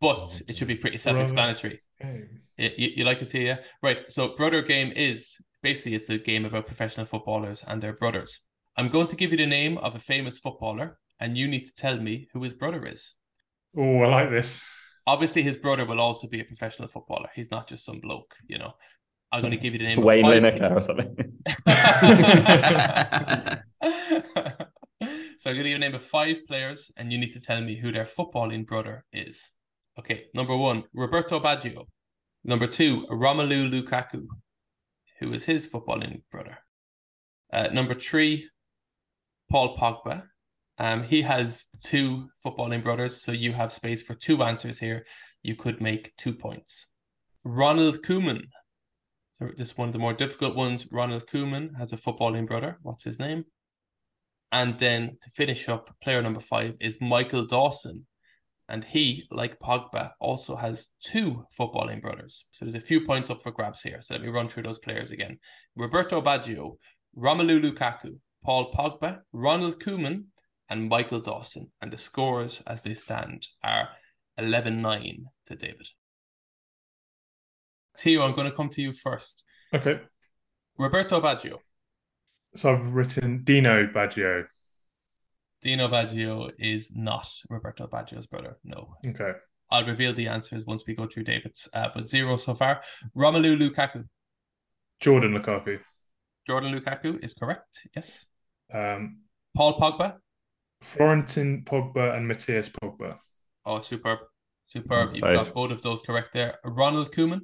[0.00, 1.82] but it should be pretty self-explanatory.
[2.00, 2.22] Okay.
[2.56, 3.62] You, you, you like it, Tia?
[3.82, 4.08] Right.
[4.08, 8.38] So Brother Game is basically it's a game about professional footballers and their brothers.
[8.76, 11.74] I'm going to give you the name of a famous footballer, and you need to
[11.74, 13.14] tell me who his brother is.
[13.76, 14.62] Oh, I like this.
[15.04, 17.28] Obviously, his brother will also be a professional footballer.
[17.34, 18.74] He's not just some bloke, you know.
[19.32, 21.32] I'm going to give you the name Wayne of five Lineker or something.
[25.46, 27.38] So I'm going to give you a name of five players, and you need to
[27.38, 29.48] tell me who their footballing brother is.
[29.96, 31.86] Okay, number one, Roberto Baggio.
[32.42, 34.26] Number two, Romelu Lukaku,
[35.20, 36.58] who is his footballing brother.
[37.52, 38.48] Uh, number three,
[39.48, 40.24] Paul Pogba.
[40.78, 45.06] Um, he has two footballing brothers, so you have space for two answers here.
[45.44, 46.88] You could make two points.
[47.44, 48.46] Ronald Koeman.
[49.34, 50.88] So just one of the more difficult ones.
[50.90, 52.78] Ronald Koeman has a footballing brother.
[52.82, 53.44] What's his name?
[54.52, 58.06] And then to finish up, player number five is Michael Dawson.
[58.68, 62.46] And he, like Pogba, also has two footballing brothers.
[62.50, 63.98] So there's a few points up for grabs here.
[64.00, 65.38] So let me run through those players again.
[65.76, 66.76] Roberto Baggio,
[67.16, 70.24] Romelu Lukaku, Paul Pogba, Ronald Koeman,
[70.68, 71.70] and Michael Dawson.
[71.80, 73.88] And the scores as they stand are
[74.38, 75.88] 11 9 to David.
[77.98, 79.44] Theo, I'm going to come to you first.
[79.72, 80.00] Okay.
[80.78, 81.58] Roberto Baggio.
[82.56, 84.46] So I've written Dino Baggio.
[85.62, 88.56] Dino Baggio is not Roberto Baggio's brother.
[88.64, 88.96] No.
[89.06, 89.32] Okay.
[89.70, 92.82] I'll reveal the answers once we go through David's, uh, but zero so far.
[93.16, 94.04] Romelu Lukaku.
[95.00, 95.80] Jordan Lukaku.
[96.46, 97.86] Jordan Lukaku is correct.
[97.94, 98.24] Yes.
[98.72, 99.22] Um,
[99.56, 100.14] Paul Pogba.
[100.82, 103.18] Florentin Pogba and Matthias Pogba.
[103.64, 104.20] Oh, superb.
[104.64, 105.14] Superb.
[105.14, 105.34] You've Right.
[105.36, 106.58] got both of those correct there.
[106.64, 107.40] Ronald Koeman.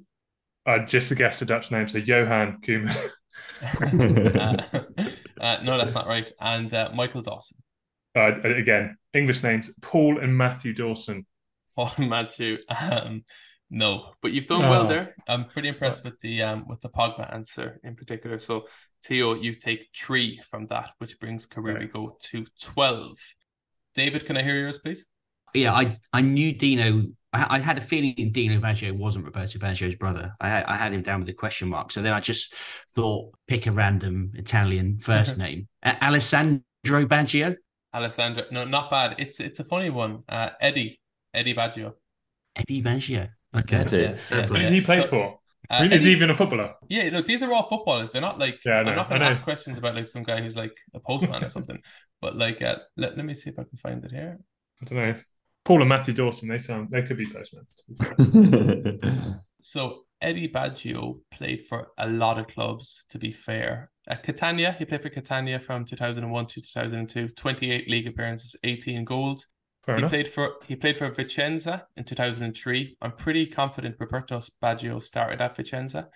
[0.65, 3.11] I just guessed a Dutch name, so Johan Koeman.
[4.73, 4.82] uh,
[5.43, 6.31] uh, no, that's not right.
[6.41, 7.59] And uh, Michael Dawson.
[8.15, 11.27] uh, again, English names Paul and Matthew Dawson.
[11.77, 12.59] Paul and Matthew.
[12.69, 13.25] Um,
[13.71, 15.15] no, but you've done well there.
[15.27, 18.39] I'm pretty impressed with the um with the Pogba answer in particular.
[18.39, 18.67] So
[19.05, 23.19] Theo, you take three from that, which brings Carrigo to twelve.
[23.95, 25.07] David, can I hear yours, please?
[25.55, 27.05] Yeah, I, I knew Dino.
[27.33, 30.35] I, I had a feeling Dino Baggio wasn't Roberto Baggio's brother.
[30.41, 31.91] I had, I had him down with a question mark.
[31.93, 32.55] So then I just
[32.95, 35.69] thought, pick a random Italian first name.
[35.83, 37.57] Uh, Alessandro Baggio?
[37.95, 39.17] Alessandro, no, not bad.
[39.19, 40.23] It's it's a funny one.
[40.29, 41.01] Uh, Eddie,
[41.35, 41.95] Eddie Baggio.
[42.57, 43.29] Eddie Baggio.
[43.55, 43.77] Okay.
[43.77, 43.97] Eddie.
[43.97, 45.39] Yeah, yeah, Who did he play So, for?
[45.71, 46.75] uh, I mean, is he even a footballer?
[46.89, 48.13] Yeah, look, these are all footballers.
[48.13, 50.41] They're not like Yeah, I know, I'm not gonna ask questions about like some guy
[50.43, 51.79] who's like a postman or something.
[52.21, 54.39] But like, uh, let let me see if I can find it here.
[54.81, 55.15] I don't know.
[55.65, 57.67] Paul and Matthew Dawson, they sound they could be postmen.
[59.63, 63.05] So Eddie Baggio played for a lot of clubs.
[63.11, 67.29] To be fair, at Catania, he played for Catania from 2001 to 2002.
[67.29, 69.47] 28 league appearances, 18 goals.
[69.87, 70.11] Fair he enough.
[70.11, 72.97] played for he played for Vicenza in 2003.
[73.01, 76.09] I'm pretty confident Roberto Baggio started at Vicenza.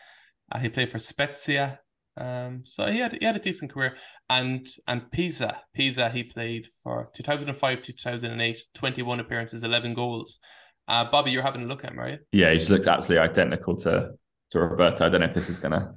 [0.50, 1.80] Uh, he played for Spezia.
[2.18, 3.94] Um, so he had he had a decent career.
[4.28, 10.40] And and Pisa, Pisa, he played for 2005 to 2008, 21 appearances, 11 goals.
[10.88, 12.18] Uh, Bobby, you're having a look at him, are you?
[12.32, 14.10] yeah, he just looks absolutely identical to
[14.50, 15.04] to Roberto.
[15.06, 15.94] I don't know if this is gonna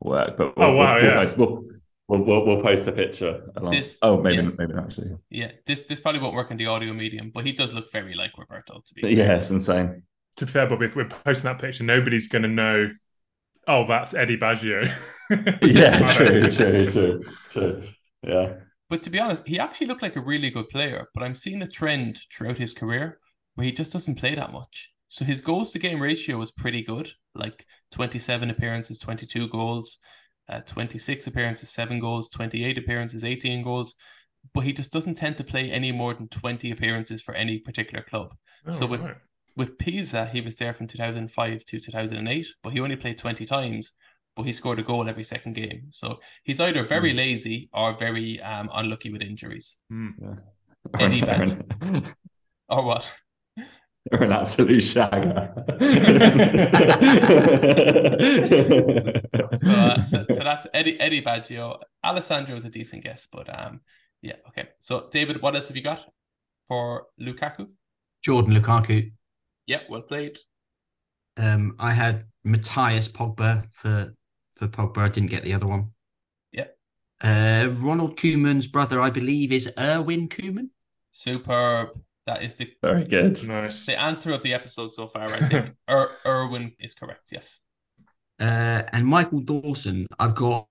[0.00, 1.14] work, but Oh, wow, we'll, yeah.
[1.14, 1.62] post, we'll,
[2.08, 3.40] we'll, we'll, we'll post a picture.
[3.56, 3.70] Along.
[3.72, 4.50] This- oh, maybe yeah.
[4.58, 5.12] maybe not actually.
[5.30, 8.14] Yeah, this this probably won't work in the audio medium, but he does look very
[8.14, 9.14] like Roberto to be.
[9.14, 10.02] Yeah, it's insane.
[10.36, 12.88] To be fair, Bob, if we're posting that picture, nobody's going to know.
[13.66, 14.92] Oh, that's Eddie Baggio.
[15.62, 17.82] Yeah, true, true, true, true.
[18.22, 18.54] Yeah.
[18.90, 21.08] But to be honest, he actually looked like a really good player.
[21.14, 23.18] But I'm seeing a trend throughout his career
[23.54, 24.90] where he just doesn't play that much.
[25.08, 29.98] So his goals to game ratio was pretty good, like 27 appearances, 22 goals,
[30.48, 33.94] uh, 26 appearances, seven goals, 28 appearances, 18 goals.
[34.52, 38.02] But he just doesn't tend to play any more than 20 appearances for any particular
[38.02, 38.34] club.
[38.66, 39.16] Oh, So with- right.
[39.56, 43.92] With Pisa, he was there from 2005 to 2008, but he only played 20 times,
[44.36, 45.86] but he scored a goal every second game.
[45.90, 47.18] So he's either very Hmm.
[47.18, 49.76] lazy or very um, unlucky with injuries.
[49.90, 50.08] Hmm.
[50.98, 52.14] Eddie Or an,
[52.68, 53.08] Or what?
[54.12, 55.52] or an absolute shagger.
[59.62, 61.78] So, uh, so, so that's Eddie Eddie Baggio.
[62.04, 63.80] Alessandro is a decent guess, but um,
[64.22, 64.68] yeah, okay.
[64.80, 66.00] So David, what else have you got
[66.66, 67.68] for Lukaku?
[68.22, 69.12] Jordan Lukaku.
[69.72, 70.38] Yeah, well played.
[71.38, 74.12] Um, I had Matthias Pogba for
[74.56, 74.98] for Pogba.
[74.98, 75.92] I didn't get the other one.
[76.52, 76.76] Yep.
[77.22, 80.68] Uh, Ronald Koeman's brother, I believe, is Erwin Koeman.
[81.10, 81.98] Superb.
[82.26, 83.42] That is the Very good.
[83.48, 83.86] Nice.
[83.86, 85.24] the answer of the episode so far.
[85.24, 87.32] I think er, Erwin is correct.
[87.32, 87.58] Yes.
[88.38, 90.06] Uh, and Michael Dawson.
[90.18, 90.68] I've got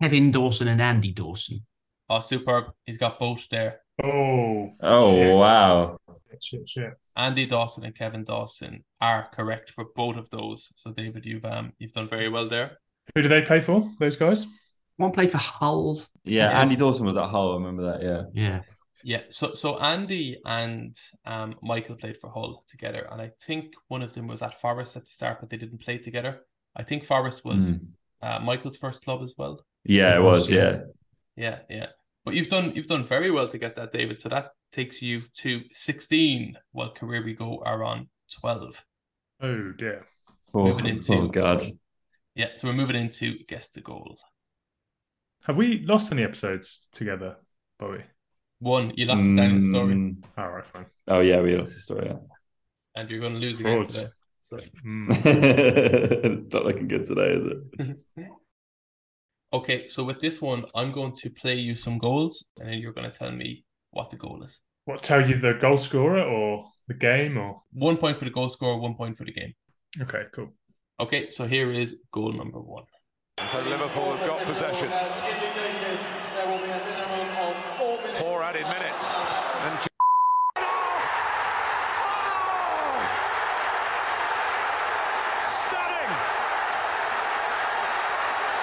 [0.00, 1.66] Kevin Dawson and Andy Dawson.
[2.08, 2.72] Oh, superb.
[2.86, 3.80] He's got both there.
[4.02, 4.70] Oh.
[4.82, 5.34] Oh shit.
[5.36, 5.98] wow.
[6.40, 6.90] Shit, shit.
[7.16, 10.68] Andy Dawson and Kevin Dawson are correct for both of those.
[10.76, 12.78] So David, you've um you've done very well there.
[13.14, 13.88] Who do they play for?
[13.98, 14.46] Those guys?
[14.98, 15.98] One played for Hull.
[16.24, 16.62] Yeah, Yes.
[16.62, 17.52] Andy Dawson was at Hull.
[17.52, 18.02] I remember that.
[18.02, 18.22] Yeah.
[18.34, 18.60] Yeah.
[19.04, 20.94] Yeah, so so Andy and
[21.24, 24.96] um Michael played for Hull together, and I think one of them was at Forest
[24.96, 26.40] at the start, but they didn't play together.
[26.74, 27.80] I think Forest was Mm.
[28.22, 29.64] uh, Michael's first club as well.
[29.84, 30.50] Yeah, It it was, was.
[30.50, 30.70] yeah.
[30.70, 30.78] Yeah.
[31.36, 31.86] Yeah, yeah.
[32.26, 34.20] But you've done you've done very well to get that, David.
[34.20, 38.08] So that takes you to 16, while Career We Go are on
[38.40, 38.84] 12.
[39.40, 40.04] Oh dear.
[40.52, 41.62] Oh, Moving into- oh God.
[42.34, 44.18] Yeah, so we're moving into Guess the Goal.
[45.46, 47.36] Have we lost any episodes together,
[47.78, 48.02] Bobby?
[48.58, 50.86] One, you lost it down in the story, Mm, All right, fine.
[51.06, 52.06] Oh yeah, we lost the story.
[52.08, 52.16] Yeah.
[52.96, 54.08] and you're going to lose again today.
[54.40, 54.56] So.
[54.84, 55.06] Mm.
[56.40, 57.44] it's not looking good today, is
[57.78, 57.96] it?
[59.56, 62.92] Okay, so with this one, I'm going to play you some goals, and then you're
[62.92, 64.60] going to tell me what the goal is.
[64.84, 67.62] What tell you the goal scorer or the game or?
[67.72, 69.54] One point for the goal scorer, one point for the game.
[70.02, 70.52] Okay, cool.
[71.00, 72.84] Okay, so here is goal number one.
[73.50, 74.88] So Liverpool have got possession.
[78.18, 79.04] Four added minutes.
[79.66, 79.78] And
[85.48, 86.12] Stunning!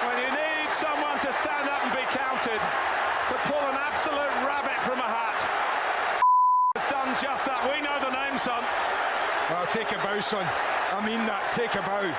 [0.04, 2.60] When you need someone to stand up and be counted,
[3.30, 5.38] to pull an absolute rabbit from a hat.
[6.76, 7.64] Has done just that.
[7.72, 8.62] We know the name, son.
[9.48, 10.46] Well, take a bow, son.
[10.92, 11.52] I mean that.
[11.54, 12.14] Take a bow.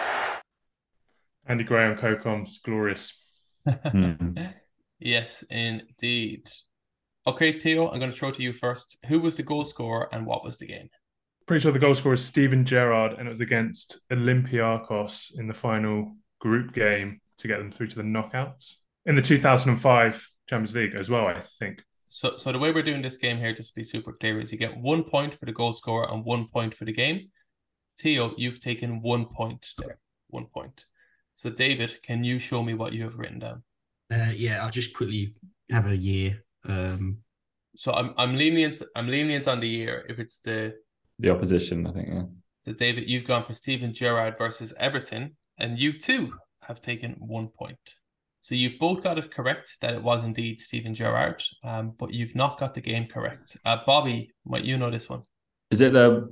[1.47, 3.13] Andy Gray on CoComs, glorious.
[4.97, 6.49] Yes, indeed.
[7.27, 8.97] Okay, Theo, I'm going to throw to you first.
[9.07, 10.89] Who was the goal scorer and what was the game?
[11.47, 15.53] Pretty sure the goal scorer is Steven Gerrard, and it was against Olympiacos in the
[15.53, 18.75] final group game to get them through to the knockouts
[19.05, 21.27] in the 2005 Champions League as well.
[21.27, 21.83] I think.
[22.15, 24.49] So, so the way we're doing this game here, just to be super clear, is
[24.49, 27.27] you get one point for the goal scorer and one point for the game.
[27.99, 29.99] Theo, you've taken one point there,
[30.29, 30.85] one point.
[31.35, 33.63] So, David, can you show me what you have written down?
[34.09, 35.35] Uh, yeah, I'll just quickly
[35.69, 36.45] have a year.
[36.63, 37.17] Um,
[37.75, 38.81] So, I'm I'm lenient.
[38.95, 40.05] I'm lenient on the year.
[40.07, 40.73] If it's the
[41.19, 42.07] The opposition, I think.
[42.07, 42.27] Yeah.
[42.61, 47.49] so, David, you've gone for Steven Gerrard versus Everton, and you too have taken one
[47.49, 47.95] point.
[48.45, 52.35] So you've both got it correct that it was indeed Steven Gerrard, um, but you've
[52.35, 53.57] not got the game correct.
[53.65, 55.23] Uh, Bobby, might you know this one?
[55.71, 56.29] Is it the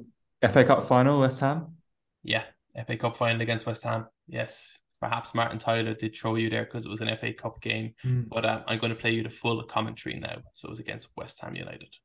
[0.47, 1.77] FA Cup final, West Ham?
[2.21, 2.43] Yeah,
[2.85, 4.05] FA Cup final against West Ham.
[4.27, 7.93] Yes, perhaps Martin Tyler did throw you there because it was an FA Cup game.
[8.05, 8.29] Mm.
[8.29, 10.37] But um, I'm going to play you the full commentary now.
[10.53, 11.95] So it was against West Ham United.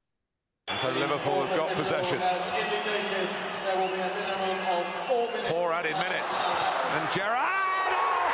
[0.81, 2.19] So Liverpool have got possession.
[5.49, 6.35] Four added minutes.
[6.41, 7.93] And Gerrard!
[7.95, 8.29] Oh!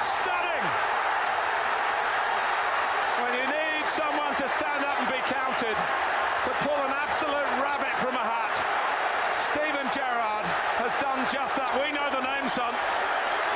[0.00, 0.66] Stunning!
[3.20, 5.08] When you need someone to stand up and
[5.62, 8.54] be to pull an absolute rabbit from a hat,
[9.46, 10.46] Steven Gerrard
[10.82, 11.70] has done just that.
[11.78, 12.74] We know the name, son.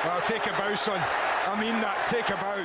[0.06, 1.02] Well, take a bow, son.
[1.50, 2.06] I mean that.
[2.06, 2.64] Take a bow.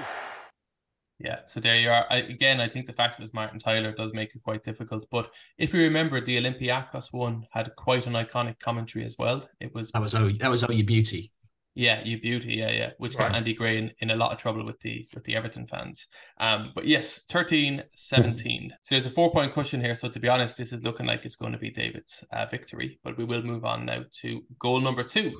[1.24, 2.06] Yeah, so there you are.
[2.10, 5.08] I, again, I think the fact it was Martin Tyler does make it quite difficult.
[5.12, 9.48] But if you remember, the Olympiacos one had quite an iconic commentary as well.
[9.60, 11.32] It was that was oh, that was oh, your beauty.
[11.79, 13.37] Yeah, you beauty, yeah, yeah, which got Right.
[13.37, 16.07] Andy Gray in, in a lot of trouble with the with the Everton fans.
[16.41, 18.73] Um, but yes, 13 17.
[18.83, 19.95] so there's a four point cushion here.
[19.95, 22.99] So to be honest, this is looking like it's going to be David's uh, victory.
[23.05, 24.29] But we will move on now to
[24.59, 25.33] goal number two.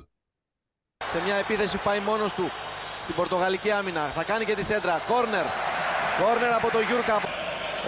[1.07, 2.49] Σε μια επίθεση που πάει μόνος του
[2.99, 4.07] στην Πορτογαλική άμυνα.
[4.07, 5.01] Θα κάνει και τη σέντρα.
[5.07, 5.45] Κόρνερ.
[6.21, 7.21] Κόρνερ από το Γιούρκα.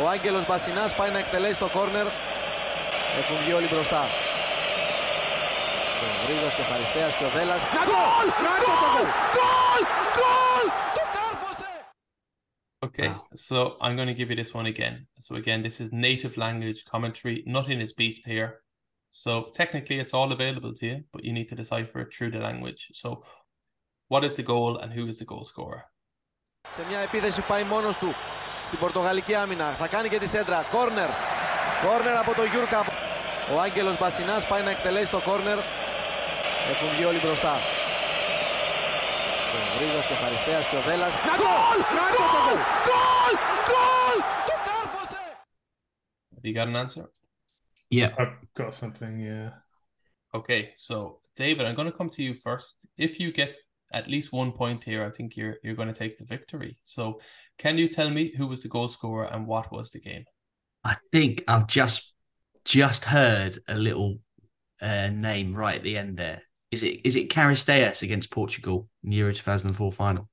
[0.01, 2.05] Ο Άγγελος Μπασινάς πάει να εκτελέσει το κόρνερ.
[3.20, 4.22] Έχουν βγει όλοι μπροστά.
[6.24, 7.62] Ο Βρίζος και ο Χαριστέας και ο Δέλλας.
[7.66, 8.28] Γκολ!
[8.41, 9.05] Γκολ!
[9.36, 9.82] Γκολ!
[10.18, 10.66] Γκολ!
[10.97, 11.72] Το κάρφωσε!
[12.88, 13.22] Okay, Wow.
[13.47, 14.95] so I'm going to give you this one again.
[15.26, 17.36] So again, this is native language commentary.
[17.57, 18.49] Nothing is beeped here.
[19.24, 19.32] So
[19.62, 22.82] technically, it's all available to you, but you need to decipher it through the language.
[23.01, 23.10] So,
[24.14, 25.82] what is the goal and who is the goal scorer?
[26.72, 28.14] Σε μια επίθεση που πάει μόνος του
[28.64, 29.72] στην Πορτογαλική άμυνα.
[29.72, 30.64] Θα κάνει και τη σέντρα.
[30.72, 31.10] Κόρνερ.
[31.86, 32.86] Κόρνερ από το Γιούρκα.
[33.53, 35.57] Ο Άγγελος Μπασινάς πάει να εκτελέσει το κόρνερ.
[36.72, 37.55] Έχουν βγει όλοι μπροστά.
[39.55, 41.16] Ο Βρίζος και ο Χαριστέας και ο Δέλλας.
[41.16, 41.80] Γκολ!
[41.93, 42.14] Γκολ!
[42.86, 43.34] Γκολ!
[43.68, 44.18] Γκολ!
[44.49, 45.24] Το κάρφωσε!
[46.36, 47.05] Have you got an answer?
[47.99, 49.14] Yeah, I've got something.
[49.30, 49.49] Yeah.
[50.39, 50.95] Okay, so
[51.36, 52.76] David, I'm going to come to you first.
[52.97, 53.51] If you get
[53.91, 56.78] at least one point here, I think you're you're going to take the victory.
[56.84, 57.20] So,
[57.57, 60.26] can you tell me who was the goal scorer and what was the game?
[60.84, 62.14] I think I've just
[62.64, 64.20] just heard a little
[64.82, 66.41] uh, name right at the end there.
[66.75, 70.29] Is it is it Charisteas against Portugal in the Euro 2004 final?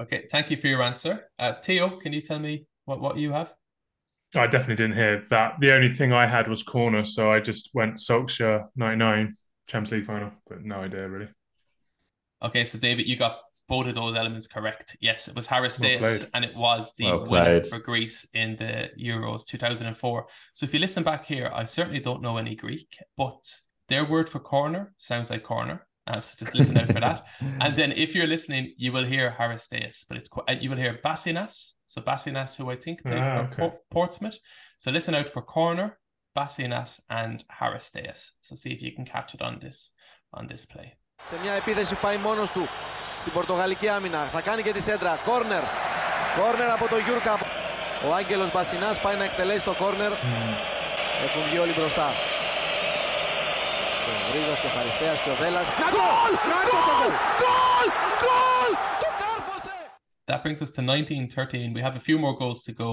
[0.00, 1.24] Okay, thank you for your answer.
[1.40, 3.52] Uh, Theo, can you tell me what what you have?
[4.36, 5.58] I definitely didn't hear that.
[5.58, 10.06] The only thing I had was corner, so I just went Solskjaer 99 Champions League
[10.06, 11.28] final, but no idea really.
[12.40, 14.96] Okay, so David, you got both of those elements correct.
[15.00, 18.54] Yes, it was Harris Well Days, and it was the Well winner for Greece in
[18.54, 20.26] the Euros 2004.
[20.54, 23.42] So if you listen back here, I certainly don't know any Greek, but
[23.88, 25.86] their word for corner sounds like corner.
[26.06, 27.24] Um, so just listen out for that.
[27.60, 30.76] And then if you're listening, you will hear Charisteas, but it's quite, uh, you will
[30.76, 31.72] hear Basinas.
[31.86, 33.76] So Basinas, who I think played ah, for okay.
[33.90, 34.38] Portsmouth.
[34.78, 35.98] So listen out for corner,
[36.36, 38.32] Basinas, and Charisteas.
[38.42, 39.92] So see if you can catch it on this
[40.32, 40.92] on this play.
[41.24, 42.66] Σε μια επίθεση πάει μόνος του
[43.16, 44.24] στην Πορτογαλική άμυνα.
[44.24, 45.18] Θα κάνει και τη σέντρα.
[45.24, 45.62] Κόρνερ.
[46.38, 47.38] Κόρνερ από το Γιούρκα.
[48.08, 50.12] Ο Άγγελος Μπασινάς πάει να εκτελέσει το κόρνερ.
[50.12, 50.16] Mm.
[51.24, 52.33] Έχουν βγει όλοι μπροστά.
[54.09, 55.67] Ο Βρίζος και ο Χαριστέας και ο Βέλας.
[55.69, 56.33] Γκολ!
[56.47, 56.65] Γκολ!
[57.41, 57.89] Γκολ!
[58.23, 58.71] Γκολ!
[59.03, 59.77] Το κάρφωσε!
[60.29, 61.73] That brings us to 1913.
[61.77, 62.91] We have a few more goals to go.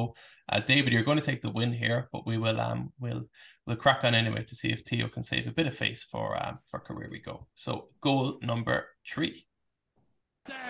[0.52, 3.24] Uh, David, you're going to take the win here, but we will um we'll
[3.64, 6.26] we'll crack on anyway to see if Theo can save a bit of face for
[6.42, 7.36] um for career we go.
[7.64, 7.70] So
[8.06, 8.76] goal number
[9.12, 9.36] three.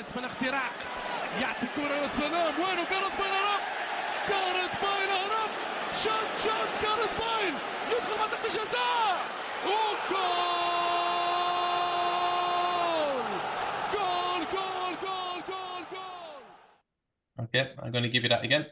[0.03, 0.73] في الاختراق
[1.41, 3.63] يعطي كرة للسلام وينه كارت باين هرب
[4.29, 5.51] كارت باين هرب
[6.03, 7.55] شوت شوت كارت باين
[7.91, 9.17] يدخل منطقة الجزاء
[9.67, 10.03] وجول
[13.93, 16.43] جول جول جول جول جول
[17.45, 18.65] Okay, I'm going to give you that again.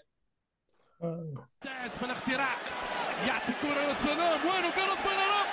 [1.64, 2.58] داس في الاختراق
[3.26, 5.46] يعطي كرة للسلام وينه كارت باين هرب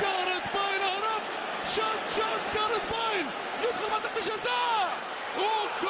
[0.00, 1.22] كارت باين هرب
[1.66, 3.26] شوت شوت كارت باين
[3.62, 4.88] يدخل منطقة الجزاء
[5.36, 5.80] وجول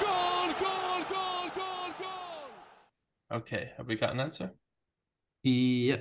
[0.00, 2.50] جول جول جول جول جول
[3.40, 4.48] Okay, have we got an answer?
[5.43, 5.97] Yeah.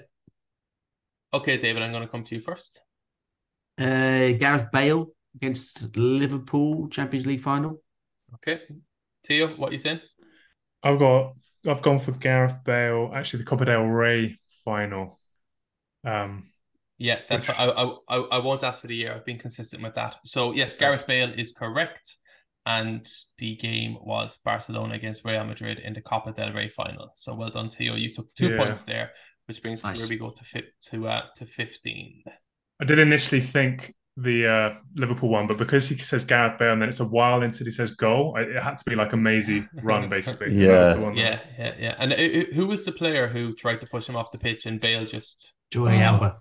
[1.33, 2.81] Okay, David, I'm going to come to you first.
[3.81, 7.81] Uh, Gareth Bale against Liverpool Champions League final.
[8.35, 8.61] Okay,
[9.27, 10.01] Theo, what you saying?
[10.83, 11.35] I've got
[11.67, 13.11] I've gone for Gareth Bale.
[13.15, 15.19] Actually, the Copa del Rey final.
[16.05, 16.51] Um,
[16.99, 19.15] Yeah, that's Which- what I, I I I won't ask for the year.
[19.15, 20.17] I've been consistent with that.
[20.25, 22.17] So yes, Gareth Bale is correct,
[22.67, 27.13] and the game was Barcelona against Real Madrid in the Copa del Rey final.
[27.15, 27.95] So well done, Theo.
[27.95, 28.57] You took two Yeah.
[28.59, 29.13] points there,
[29.51, 29.99] which brings Nice.
[29.99, 32.23] where we go to fit to uh to fifteen.
[32.81, 36.83] I did initially think the uh, Liverpool one, but because he says Gareth Bale and
[36.83, 39.17] then it's a while into he says goal, I, it had to be like a
[39.17, 40.55] mazy run, basically.
[40.55, 40.69] Yeah.
[40.69, 41.95] That was the one that- Yeah, yeah, yeah.
[41.99, 44.81] And uh, who was the player who tried to push him off the pitch and
[44.81, 45.53] Bale just?
[45.73, 46.03] Jordi Oh.
[46.03, 46.39] Alba.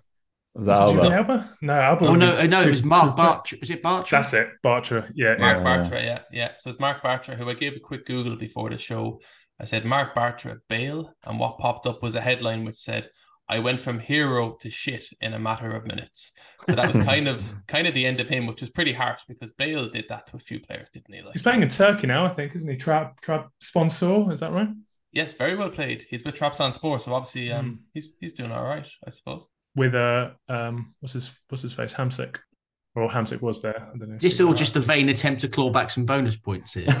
[0.54, 1.14] Was that Was Alba?
[1.14, 1.56] Alba?
[1.62, 2.06] No, Alba.
[2.06, 3.22] Oh no, uh, no, too- it was Marc too.
[3.22, 3.60] Bartra.
[3.60, 4.10] Was it Bartra?
[4.10, 5.10] That's it, Bartra.
[5.14, 5.64] Yeah, Marc yeah.
[5.64, 6.50] Bartra, yeah, yeah.
[6.58, 9.20] So it's Marc Bartra, who I gave a quick Google before the show.
[9.60, 13.10] I said Marc Bartra Bale, and what popped up was a headline which said,
[13.48, 16.32] "I went from hero to shit in a matter of minutes."
[16.64, 19.20] So that was kind of kind of the end of him, which was pretty harsh
[19.28, 21.20] because Bale did that to a few players, didn't he?
[21.20, 22.76] Like, He's playing in Turkey now, I think, isn't he?
[22.76, 24.68] Trap Trap sponsor, is that right?
[25.12, 26.06] yes, very well played.
[26.08, 27.74] He's with Trabzonspor, so obviously, um, Hmm.
[27.94, 29.46] he's he's doing all right, I suppose.
[29.76, 31.92] With uh um what's his what's his face?
[31.94, 32.36] Hamsik.
[32.96, 33.80] Or Hamsik was there.
[33.94, 34.14] I don't know.
[34.18, 34.56] This he's all right.
[34.56, 36.86] just a vain attempt to claw back some bonus points here.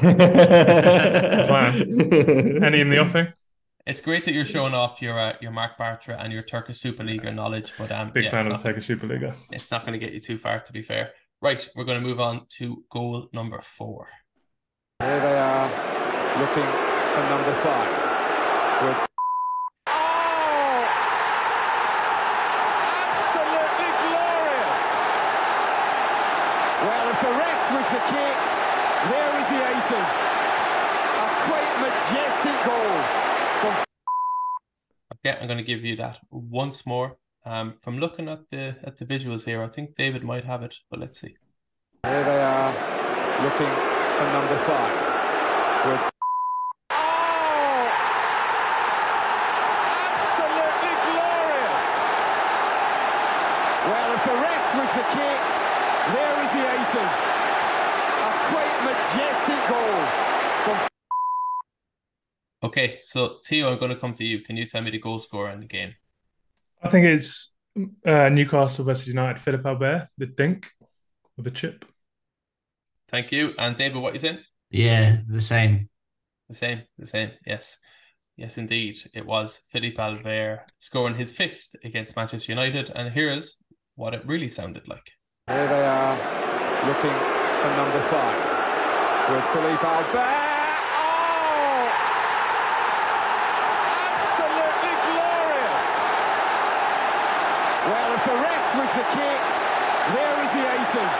[2.80, 3.26] in the offing?
[3.86, 7.02] It's great that you're showing off your uh, your Marc Bartra and your Turkish Super
[7.02, 9.36] League knowledge, but um, Big yeah, fan of not- the Turkish Superliga.
[9.50, 11.10] it's not going to get you too far, to be fair.
[11.42, 14.06] Right, we're going to move on to goal number four.
[15.02, 15.68] Here they are
[16.38, 16.70] looking
[17.14, 17.90] for number five.
[18.84, 18.96] With
[19.88, 20.84] oh!
[22.60, 24.84] Absolutely glorious!
[26.84, 28.36] Well, if the ref was the kick,
[29.08, 30.08] there is the aces.
[31.16, 33.00] A quite majestic goal
[33.60, 33.74] from
[35.22, 37.18] Okay, I'm going to give you that once more.
[37.44, 40.74] Um, from looking at the at the visuals here, I think David might have it,
[40.90, 41.36] but let's see.
[42.04, 42.72] Here they are
[43.44, 43.68] looking
[44.16, 45.10] for number five
[46.90, 47.88] oh!
[50.08, 51.84] Absolutely glorious!
[53.92, 55.40] Well, if the ref was the kick,
[56.16, 57.12] there is the aces.
[58.24, 60.00] A quite majestic goal
[60.64, 60.76] from
[62.80, 64.40] Okay, so Theo, I'm going to come to you.
[64.40, 65.94] Can you tell me the goal scorer in the game?
[66.82, 67.54] I think it's
[68.06, 70.66] uh, Newcastle versus United, Philippe Albert, the dink
[71.36, 71.84] with the chip.
[73.08, 73.52] Thank you.
[73.58, 74.38] And David, what you saying?
[74.70, 75.88] yeah, the same.
[76.48, 77.30] The same, the same.
[77.46, 77.78] Yes,
[78.36, 78.96] yes, indeed.
[79.12, 83.56] It was Philippe Albert scoring his fifth against Manchester United, and here is
[83.94, 85.12] what it really sounded like.
[85.48, 86.16] Here they are
[86.88, 87.18] looking
[87.60, 88.40] for number five
[89.30, 90.16] with Philippe Albert.
[90.16, 91.86] Oh!
[94.10, 95.86] Absolutely glorious!
[97.90, 99.40] Well, if the ref was the kick,
[100.14, 101.14] there is the aces.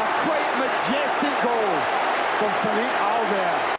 [0.00, 1.76] A quite majestic goal
[2.50, 3.78] from Philippe Albert.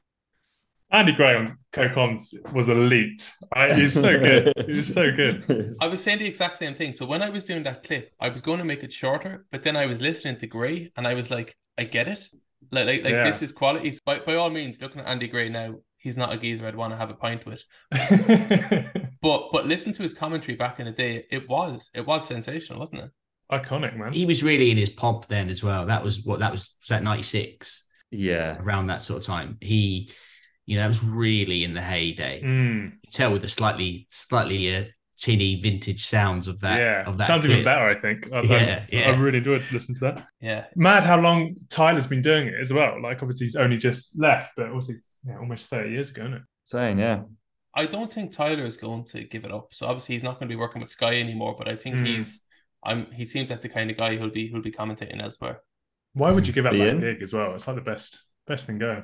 [0.92, 3.34] Andy Gray on Cocons was elite.
[3.54, 4.54] I, he was so good.
[4.66, 5.76] He was so good.
[5.82, 6.94] I was saying the exact same thing.
[6.94, 9.62] So when I was doing that clip, I was going to make it shorter, but
[9.64, 12.28] then I was listening to Gray, and I was like, I get it.
[12.72, 13.24] Like, like, like Yeah.
[13.26, 13.94] this is quality.
[14.06, 16.94] By, by all means, looking at Andy Gray now, he's not a geezer I'd want
[16.94, 17.64] to have a pint with.
[19.22, 21.26] But but listen to his commentary back in the day.
[21.32, 23.12] It was it was sensational, wasn't it?
[23.52, 24.14] Iconic, man.
[24.14, 25.88] He was really in his pomp then as well.
[25.88, 26.76] That was what that was.
[26.80, 27.85] Was that ninety six?
[28.12, 28.58] Yeah.
[28.62, 30.12] Around that sort of time, he,
[30.66, 32.42] you know, that was really in the heyday.
[32.44, 32.92] Mm.
[33.04, 34.84] You tell with the slightly slightly uh,
[35.18, 36.80] tinny vintage sounds of that.
[36.80, 37.52] yeah, of that sounds kit.
[37.52, 37.90] even better.
[37.90, 38.32] I think.
[38.34, 39.12] I, Yeah, I, yeah.
[39.12, 40.28] I really enjoyed listening to that.
[40.42, 40.66] Yeah.
[40.76, 43.02] Mad how long Tyler's been doing it as well.
[43.02, 44.94] Like obviously he's only just left, but also
[45.26, 46.42] yeah, almost thirty years ago, isn't it?
[46.64, 47.22] Saying, yeah.
[47.78, 49.68] I don't think Tyler is going to give it up.
[49.74, 51.56] So obviously he's not going to be working with Sky anymore.
[51.58, 52.08] But I think Mm.
[52.08, 52.42] he's
[52.84, 55.60] I'm he seems like the kind of guy who'll be who'll be commentating elsewhere.
[56.16, 57.02] Why would you give up that in?
[57.02, 57.54] gig as well?
[57.54, 59.04] It's like the best best thing going.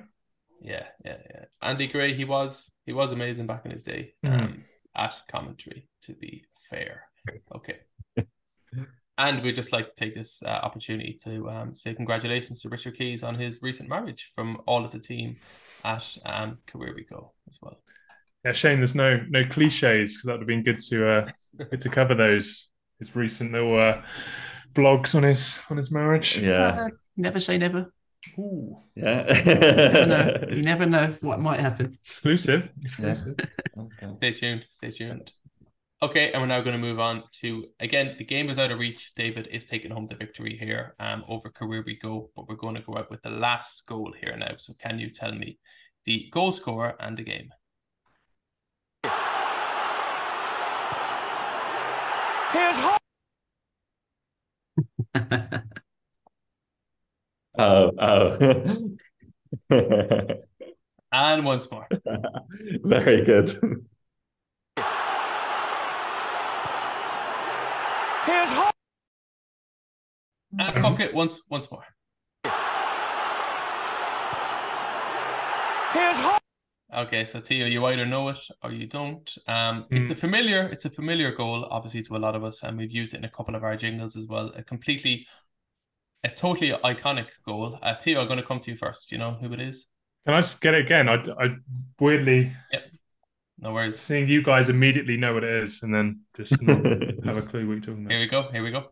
[0.61, 1.45] Yeah, yeah, yeah.
[1.61, 4.63] Andy Gray, he was he was amazing back in his day um,
[4.95, 5.89] at commentary.
[6.03, 7.03] To be fair,
[7.53, 7.79] okay.
[9.17, 12.95] and we'd just like to take this uh, opportunity to um, say congratulations to Richard
[12.95, 15.35] Keys on his recent marriage from all of the team
[15.83, 17.77] at um, Career We Go as well.
[18.45, 21.31] Yeah, shame there's no no cliches because that would have been good to uh,
[21.69, 24.01] good to cover those his recent little uh,
[24.73, 26.37] blogs on his on his marriage.
[26.37, 26.85] Yeah.
[26.85, 27.91] Uh, never say never.
[28.37, 29.25] Ooh, Yeah.
[29.43, 30.47] You never know.
[30.55, 31.97] You never know what might happen.
[32.03, 32.69] exclusive.
[32.83, 33.35] exclusive.
[33.77, 34.15] Okay.
[34.17, 34.65] Stay tuned.
[34.69, 35.31] Stay tuned.
[36.03, 38.15] Okay, and we're now going to move on to again.
[38.17, 39.13] The game is out of reach.
[39.15, 42.75] David is taking home the victory here um, over Career We Go, but we're going
[42.75, 44.53] to go out with the last goal here now.
[44.57, 45.59] So, can you tell me
[46.05, 47.49] the goal scorer and the game?
[52.53, 53.00] Here's Hart.
[57.57, 58.75] Oh, oh.
[61.13, 61.87] And once more.
[62.85, 63.49] Very good.
[68.25, 68.73] Here's Hart.
[70.57, 71.83] And fuck it once once more.
[75.93, 76.40] Here's Hart.
[76.93, 79.33] Okay, so Theo, you either know it or you don't.
[79.47, 82.77] Um, it's a familiar, it's a familiar goal, obviously to a lot of us, and
[82.77, 84.51] we've used it in a couple of our jingles as well.
[84.57, 85.25] A completely,
[86.25, 87.79] a totally iconic goal.
[87.81, 89.09] Uh, Theo, I'm going to come to you first.
[89.09, 89.87] You know who it is?
[90.25, 91.07] Can I just get it again?
[91.07, 91.55] I, I
[91.97, 92.51] weirdly
[93.57, 93.97] No worries.
[93.97, 96.85] seeing you guys immediately know what it is, and then just not
[97.25, 98.11] have a clue what you're talking about.
[98.11, 98.49] Here we go.
[98.51, 98.89] Here we go.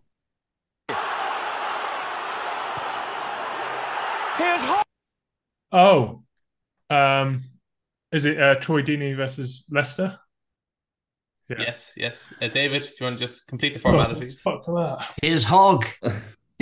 [4.37, 4.87] Here's Hart.
[5.73, 6.23] Oh,
[6.89, 7.41] um,
[8.11, 10.17] is it uh, Troy Deeney versus Leicester?
[11.49, 11.57] Yeah.
[11.61, 12.33] Yes, yes.
[12.41, 14.41] Uh, David, do you want to just complete the Oh, formalities?
[14.41, 15.05] fuck that.
[15.21, 15.85] Here's Hog.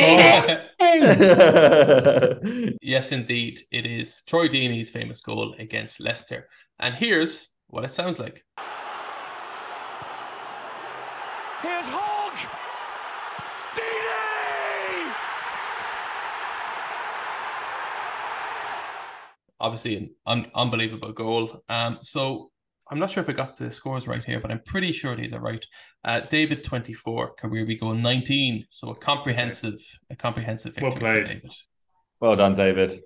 [2.81, 6.47] yes, indeed, it is Troy Deeney's famous goal against Leicester.
[6.79, 8.45] And here's what it sounds like.
[11.63, 12.37] Here's Hogg.
[19.59, 21.63] Obviously, an un- unbelievable goal.
[21.69, 22.51] Um, so
[22.89, 25.33] I'm not sure if I got the scores right here, but I'm pretty sure these
[25.33, 25.65] are right.
[26.05, 28.65] Uh, David 24, career we go 19.
[28.69, 29.79] So a comprehensive,
[30.09, 31.27] a comprehensive victory Well for played.
[31.27, 31.53] David.
[32.21, 33.01] well done, David.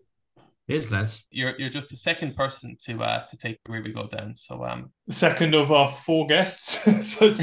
[0.67, 1.25] Here's lads.
[1.31, 4.37] You're you're just the second person to uh to take career we go down.
[4.37, 6.77] So um Second of our four guests,
[7.17, 7.39] so it's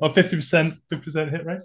[0.00, 1.60] on fifty percent, fifty percent hit rate.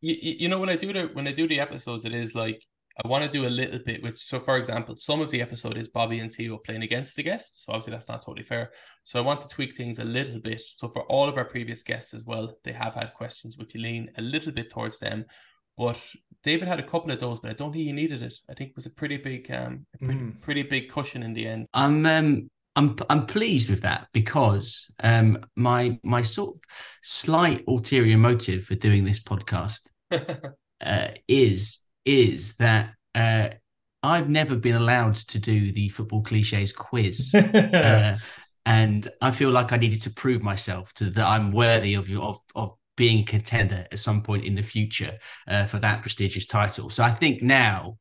[0.00, 2.34] you, you you know when I do the when I do the episodes, it is
[2.34, 2.64] like
[3.02, 5.76] I want to do a little bit with so for example, some of the episode
[5.78, 7.64] is Bobby and Theo playing against the guests.
[7.64, 8.72] So obviously that's not totally fair.
[9.04, 10.62] So I want to tweak things a little bit.
[10.76, 14.10] So for all of our previous guests as well, they have had questions which lean
[14.18, 15.24] a little bit towards them.
[15.78, 15.98] But
[16.42, 18.34] David had a couple of those, but I don't think he needed it.
[18.50, 20.40] I think it was a pretty big um a pretty, Mm.
[20.42, 21.66] pretty big cushion in the end.
[21.72, 26.60] I'm um I'm I'm pleased with that because um my my sort of
[27.02, 29.80] slight ulterior motive for doing this podcast
[30.80, 33.48] uh, is is that uh,
[34.02, 38.16] I've never been allowed to do the football cliches quiz, uh,
[38.66, 42.38] and I feel like I needed to prove myself to that I'm worthy of of
[42.54, 46.90] of being a contender at some point in the future uh, for that prestigious title.
[46.90, 47.98] So I think now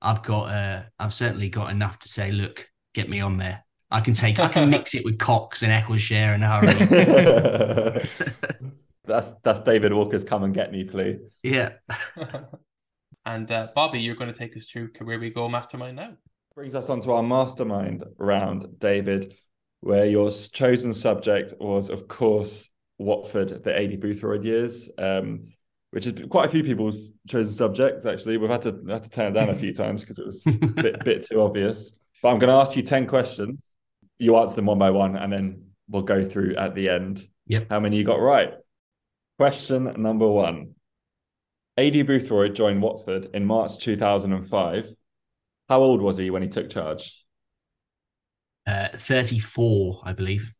[0.00, 3.64] I've got uh, I've certainly got enough to say, look, get me on there.
[3.90, 8.08] I can take I can mix it with Cox and Eccleshare in a hurry.
[9.04, 11.18] that's that's David Walker's "Come and Get Me" plea.
[11.42, 11.72] yeah.
[13.26, 16.12] and uh, Bobby, you're going to take us through Career We Go Mastermind now.
[16.54, 19.34] Brings us on to our mastermind round, David,
[19.80, 25.52] where your chosen subject was, of course, Watford, the Aidy Boothroyd years, um,
[25.90, 28.06] which is quite a few people's chosen subject.
[28.06, 30.46] Actually, we've had to had to turn it down a few times because it was
[30.46, 31.92] a bit, bit too obvious.
[32.22, 33.74] But I'm going to ask you ten questions.
[34.18, 37.26] You answer them one by one, and then we'll go through at the end.
[37.48, 37.66] Yep.
[37.70, 38.54] How many you got right?
[39.36, 40.75] Question number one.
[41.78, 44.94] Aidy Boothroyd joined Watford in March 2005.
[45.68, 47.22] How old was he when he took charge?
[48.66, 50.52] Uh, 34, I believe.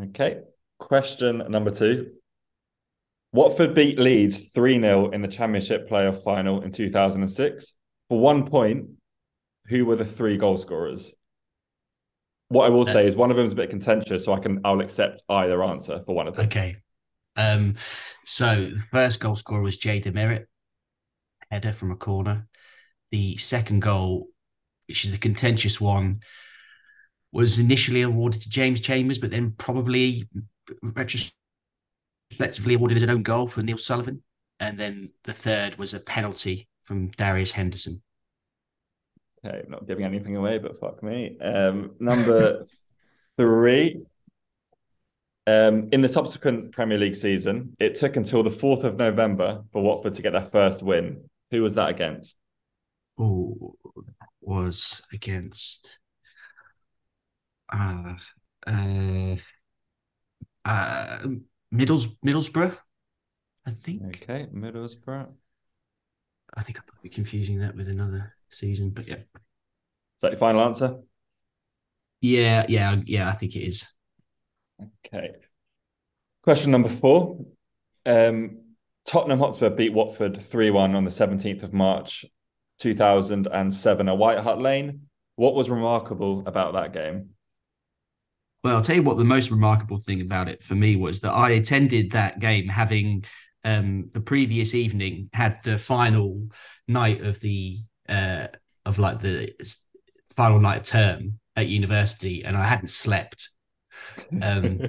[0.00, 0.40] Okay.
[0.78, 2.12] Question number two.
[3.32, 7.72] Watford beat Leeds 3 0 in the Championship playoff final in 2006.
[8.08, 8.88] For one point,
[9.66, 11.12] who were the three goal scorers?
[12.48, 14.60] What I will say is one of them is a bit contentious, so I can
[14.64, 16.46] I'll accept either answer for one of them.
[16.46, 16.76] Okay.
[17.36, 17.74] Um,
[18.24, 20.46] so the first goal scorer was Jay DeMerit,
[21.50, 22.48] header from a corner.
[23.10, 24.28] The second goal,
[24.88, 26.20] which is the contentious one,
[27.32, 30.28] was initially awarded to James Chambers, but then probably
[30.82, 34.22] retrospectively awarded as an own goal for Neil Sullivan.
[34.58, 38.02] And then the third was a penalty from Darius Henderson.
[39.44, 41.38] Okay, I'm not giving anything away, but fuck me.
[41.40, 42.66] Um, number
[43.36, 44.02] three.
[45.48, 49.82] Um, in the subsequent Premier League season, it took until the 4th of November for
[49.82, 51.28] Watford to get their first win.
[51.52, 52.36] Who was that against?
[53.18, 53.76] Oh,
[54.40, 55.98] was against
[57.72, 58.14] uh,
[58.66, 59.36] uh,
[60.64, 61.18] uh,
[61.70, 62.76] Middles Middlesbrough,
[63.66, 64.02] I think.
[64.16, 65.28] Okay, Middlesbrough.
[66.56, 69.16] I think I might be confusing that with another season, but yeah.
[69.16, 71.00] Is that your final answer?
[72.20, 73.86] Yeah, yeah, yeah, I think it is.
[74.80, 75.32] Okay.
[76.42, 77.44] Question number four.
[78.04, 78.58] Um,
[79.04, 82.24] Tottenham Hotspur beat Watford 3 1 on the 17th of March
[82.80, 85.02] 2007 at White Hart Lane.
[85.36, 87.30] What was remarkable about that game?
[88.64, 91.30] Well, I'll tell you what the most remarkable thing about it for me was that
[91.30, 93.24] I attended that game having
[93.62, 96.48] um, the previous evening had the final
[96.88, 98.48] night of the uh,
[98.84, 99.52] of like the
[100.34, 103.50] final night of term at university, and I hadn't slept.
[104.42, 104.80] Um,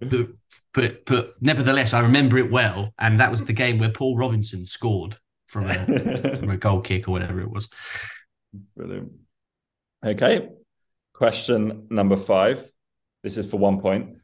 [0.00, 0.28] but,
[0.74, 4.64] but but nevertheless, I remember it well, and that was the game where Paul Robinson
[4.64, 5.16] scored
[5.46, 5.74] from a
[6.38, 7.68] from a goal kick or whatever it was.
[8.76, 9.12] Brilliant.
[10.04, 10.48] Okay.
[11.14, 12.68] Question number five.
[13.22, 14.16] This is for one point.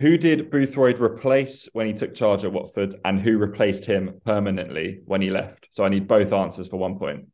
[0.00, 5.00] Who did Boothroyd replace when he took charge at Watford, and who replaced him permanently
[5.04, 5.66] when he left?
[5.70, 7.26] So I need both answers for one point.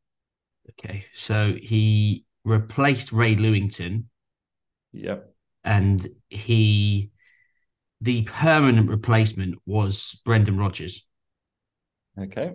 [0.70, 4.04] Okay, so he replaced Ray Lewington.
[4.92, 5.32] Yep.
[5.66, 7.10] And he,
[8.00, 11.04] the permanent replacement was Brendan Rodgers.
[12.18, 12.54] Okay.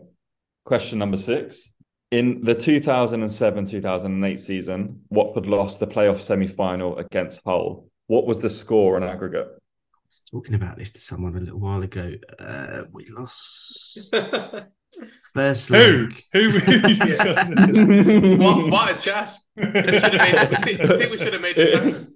[0.66, 1.74] Question number six.
[2.12, 7.88] In the 2007 2008 season, Watford lost the playoff semi final against Hull.
[8.08, 9.48] What was the score on aggregate?
[9.48, 12.14] I was talking about this to someone a little while ago.
[12.40, 14.10] Uh, we lost
[15.34, 15.76] first Who?
[15.76, 16.24] leg.
[16.34, 18.38] Who were you discussing this?
[18.40, 19.38] what, what a chat.
[19.56, 22.14] We should have made, I think- I think we should have made this happen.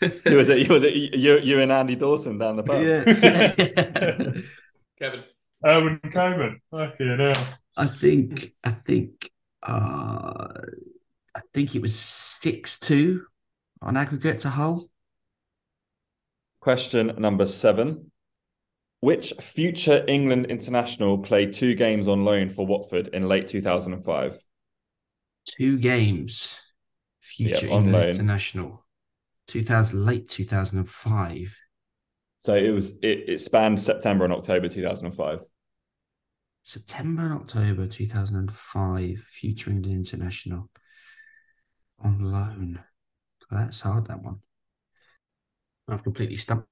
[0.00, 0.68] Who was it?
[0.68, 2.82] Was it you, you and Andy Dawson down the pub?
[4.98, 5.24] Kevin.
[5.64, 6.60] Erwin Koeman.
[6.70, 7.46] Fucking hell.
[7.76, 8.54] I think.
[8.62, 9.30] I think.
[9.62, 10.48] Uh,
[11.34, 13.24] I think it was six two
[13.82, 14.88] on aggregate to Hull.
[16.60, 18.10] Question number seven.
[19.00, 24.38] Which future England international played two games on loan for Watford in late 2005?
[25.46, 26.60] Two games.
[27.20, 28.08] Future Yeah, on England loan.
[28.08, 28.85] international.
[29.46, 31.56] Two thousand late two thousand and five.
[32.38, 35.42] So it was it, it spanned September and October 2005.
[36.62, 40.68] September and October 2005, Future England International
[42.02, 42.80] on loan.
[43.48, 44.40] God, that's hard, that one.
[45.88, 46.66] I've completely stumped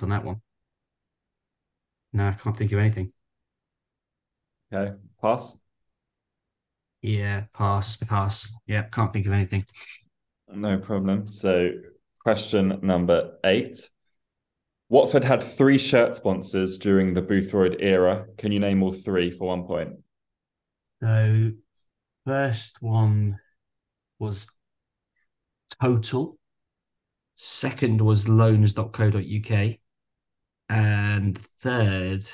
[0.00, 0.40] on that one.
[2.12, 3.12] No, I can't think of anything.
[4.72, 5.58] Okay, pass.
[7.02, 8.48] Yeah, pass, pass.
[8.66, 9.64] Yeah, can't think of anything.
[10.52, 11.28] No problem.
[11.28, 11.70] So,
[12.20, 13.90] question number eight.
[14.88, 18.26] Watford had three shirt sponsors during the Boothroyd era.
[18.38, 19.90] Can you name all three for one point?
[21.02, 21.52] So,
[22.24, 23.38] first one
[24.18, 24.50] was
[25.80, 26.36] Total.
[27.36, 29.76] Second was loans.co.uk.
[30.70, 32.24] And third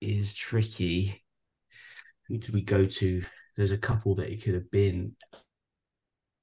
[0.00, 1.24] is tricky.
[2.28, 3.22] Who did we go to?
[3.56, 5.16] There's a couple that it could have been.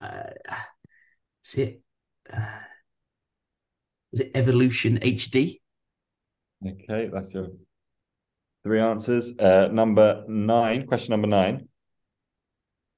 [0.02, 0.32] Uh,
[1.48, 1.82] is it?
[2.32, 2.60] Uh,
[4.12, 5.60] was it Evolution HD?
[6.66, 7.50] Okay, that's your
[8.64, 9.38] three answers.
[9.38, 11.70] Uh, number nine, question number nine.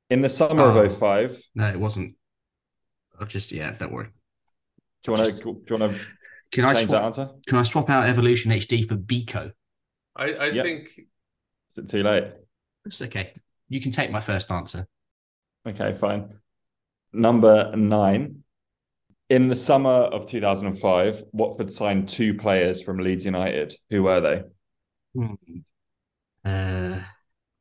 [0.09, 0.79] In the summer Oh.
[0.79, 2.15] of 05, No, it wasn't.
[3.19, 4.07] I've just yeah, don't worry.
[5.03, 6.05] do you want to do you want to
[6.51, 7.29] Can I change that swap, answer?
[7.47, 9.51] can I swap out Evolution HD for Beko?
[10.15, 10.65] I, I Yep.
[10.65, 10.89] think
[11.69, 12.33] Is it too late?
[12.85, 13.33] It's okay.
[13.67, 14.87] You can take my first answer.
[15.67, 16.39] Okay, fine.
[17.13, 18.43] Number nine.
[19.29, 23.73] In the summer of 2005, Watford signed two players from Leeds United.
[23.91, 24.43] Who were they?
[26.43, 27.01] Uh,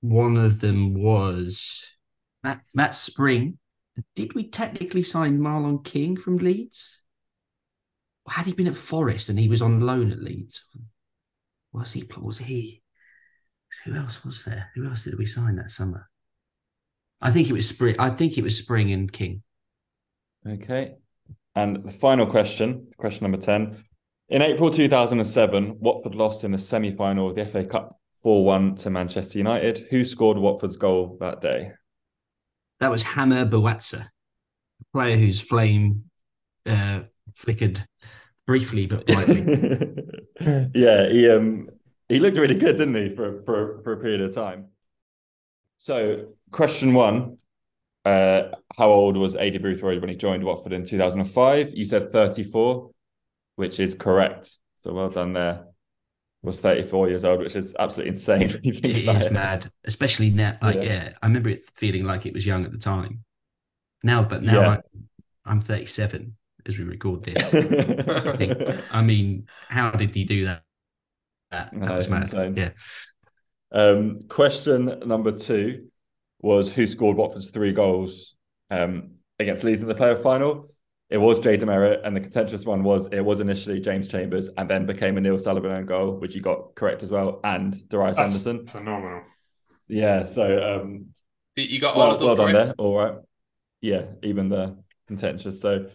[0.01, 1.85] one of them was
[2.43, 3.59] Matt, Matt Spring.
[4.15, 6.99] Did we technically sign Marlon King from Leeds?
[8.31, 10.65] had he been at Forest and he was on loan at Leeds?
[11.73, 12.09] Was he?
[12.19, 12.83] Was he?
[13.85, 14.71] Who else was there?
[14.75, 16.09] Who else did we sign that summer?
[17.21, 17.97] I think it was Spring.
[17.99, 19.43] I think it was Spring and King.
[20.47, 20.95] Okay.
[21.55, 23.85] And the final question, question number 10.
[24.29, 28.75] In April 2007, Watford lost in the semi final of the FA Cup 4 1
[28.77, 29.87] to Manchester United.
[29.91, 31.73] Who scored Watford's goal that day?
[32.81, 34.11] That was Hameur Bouazza,
[34.81, 36.05] a player whose flame
[36.67, 37.01] uh,
[37.35, 37.85] flickered
[38.47, 39.41] briefly but brightly.
[40.75, 41.69] yeah, he um
[42.09, 44.67] he looked really good, didn't he, for for for a period of time.
[45.79, 47.39] So, question one:
[48.05, 48.43] uh,
[48.77, 51.73] How old was Aidy Boothroyd when he joined Watford in two thousand and five?
[51.75, 52.91] You said thirty four,
[53.57, 54.51] which is correct.
[54.77, 55.65] So well done there.
[56.43, 58.49] Was thirty four years old, which is absolutely insane.
[58.51, 59.33] When you think it about is it.
[59.33, 60.57] mad, especially now.
[60.63, 60.83] Like, yeah.
[60.83, 61.13] Yeah.
[61.23, 63.25] I remember it feeling like it was young at the time.
[64.05, 64.69] Now, but now Yeah.
[64.69, 65.09] I'm,
[65.45, 67.43] I'm 37 as we record this.
[68.09, 68.53] I think.
[68.93, 70.63] I mean, how did he do that?
[71.51, 72.23] That, that No, was mad.
[72.25, 72.55] insane.
[72.57, 72.71] Yeah.
[73.71, 75.89] Um, question number two
[76.41, 78.35] was who scored Watford's three goals
[78.71, 80.73] um, against Leeds in the playoff final?
[81.11, 84.69] It was Jay DeMerit, and the contentious one was it was initially James Chambers and
[84.69, 88.17] then became a Neil Sullivan own goal, which you got correct as well, and Darius
[88.17, 88.67] That's Anderson.
[88.67, 89.23] phenomenal.
[89.89, 91.07] Yeah, so um,
[91.57, 92.67] You got all well, of those well done correct?
[92.67, 92.75] there.
[92.79, 93.15] All right.
[93.81, 95.61] Yeah, even the contentious.
[95.61, 95.91] So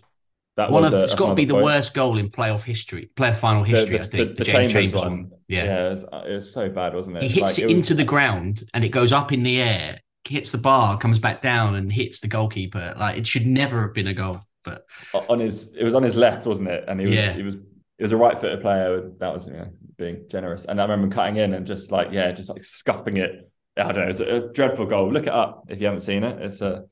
[0.55, 1.65] that One was of a, it's got to be the point.
[1.65, 3.97] worst goal in playoff history, playoff final history.
[3.97, 5.11] the, I think the, the, the James Chambers, Chambers, one.
[5.29, 5.31] one.
[5.47, 5.63] Yeah.
[5.63, 7.23] yeah, it was, it was so bad, wasn't it?
[7.23, 9.99] He hits Like, it was- into the ground and it goes up in the air,
[10.25, 12.93] hits the bar, comes back down, and hits the goalkeeper.
[12.97, 14.39] Like it should never have been a goal.
[14.63, 14.85] But
[15.27, 16.85] on his it was on his left, wasn't it?
[16.87, 17.33] And he was Yeah.
[17.33, 17.55] he was
[17.97, 19.11] he was a right footed player.
[19.19, 20.65] That was you know, being generous.
[20.65, 23.51] And I remember cutting in and just like yeah, just like scuffing it.
[23.75, 24.07] I don't know.
[24.07, 25.11] It's a, a dreadful goal.
[25.11, 26.41] Look it up if you haven't seen it.
[26.41, 26.85] It's a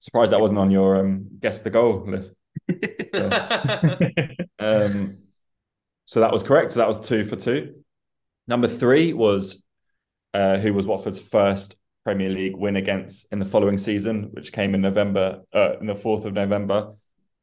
[0.00, 2.34] surprise that wasn't on your um guess the goal list.
[4.58, 5.18] Um,
[6.06, 6.72] so that was correct.
[6.72, 7.82] So that was two for two.
[8.48, 9.62] Number three was
[10.34, 14.74] uh, who was Watford's first Premier League win against in the following season, which came
[14.74, 16.94] in November, uh, in the fourth of November.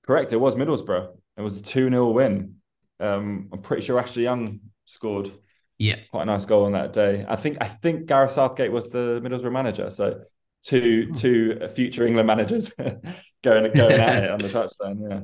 [0.05, 0.33] Correct.
[0.33, 1.09] It was Middlesbrough.
[1.37, 2.55] It was a two 0 win.
[2.99, 5.29] Um, I'm pretty sure Ashley Young scored
[5.77, 7.25] yeah, quite a nice goal on that day.
[7.27, 9.89] I think I think Gareth Southgate was the Middlesbrough manager.
[9.89, 10.21] So
[10.63, 12.69] two two future England managers
[13.43, 14.99] going going at it on the touchdown.
[15.09, 15.21] Yeah.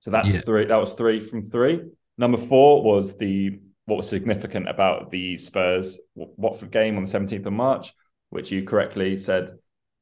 [0.00, 0.40] So that's Yeah.
[0.40, 0.64] three.
[0.66, 1.82] That was three from three.
[2.16, 7.46] Number four was the what was significant about the Spurs Watford game on the 17th
[7.46, 7.92] of March,
[8.30, 9.52] which you correctly said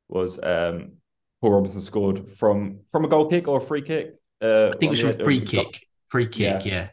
[0.09, 0.92] was um,
[1.40, 4.14] Paul Robinson scored from from a goal kick or a free kick.
[4.42, 5.86] Uh, I think it was from the- free kick.
[6.09, 6.88] Free kick, Yeah.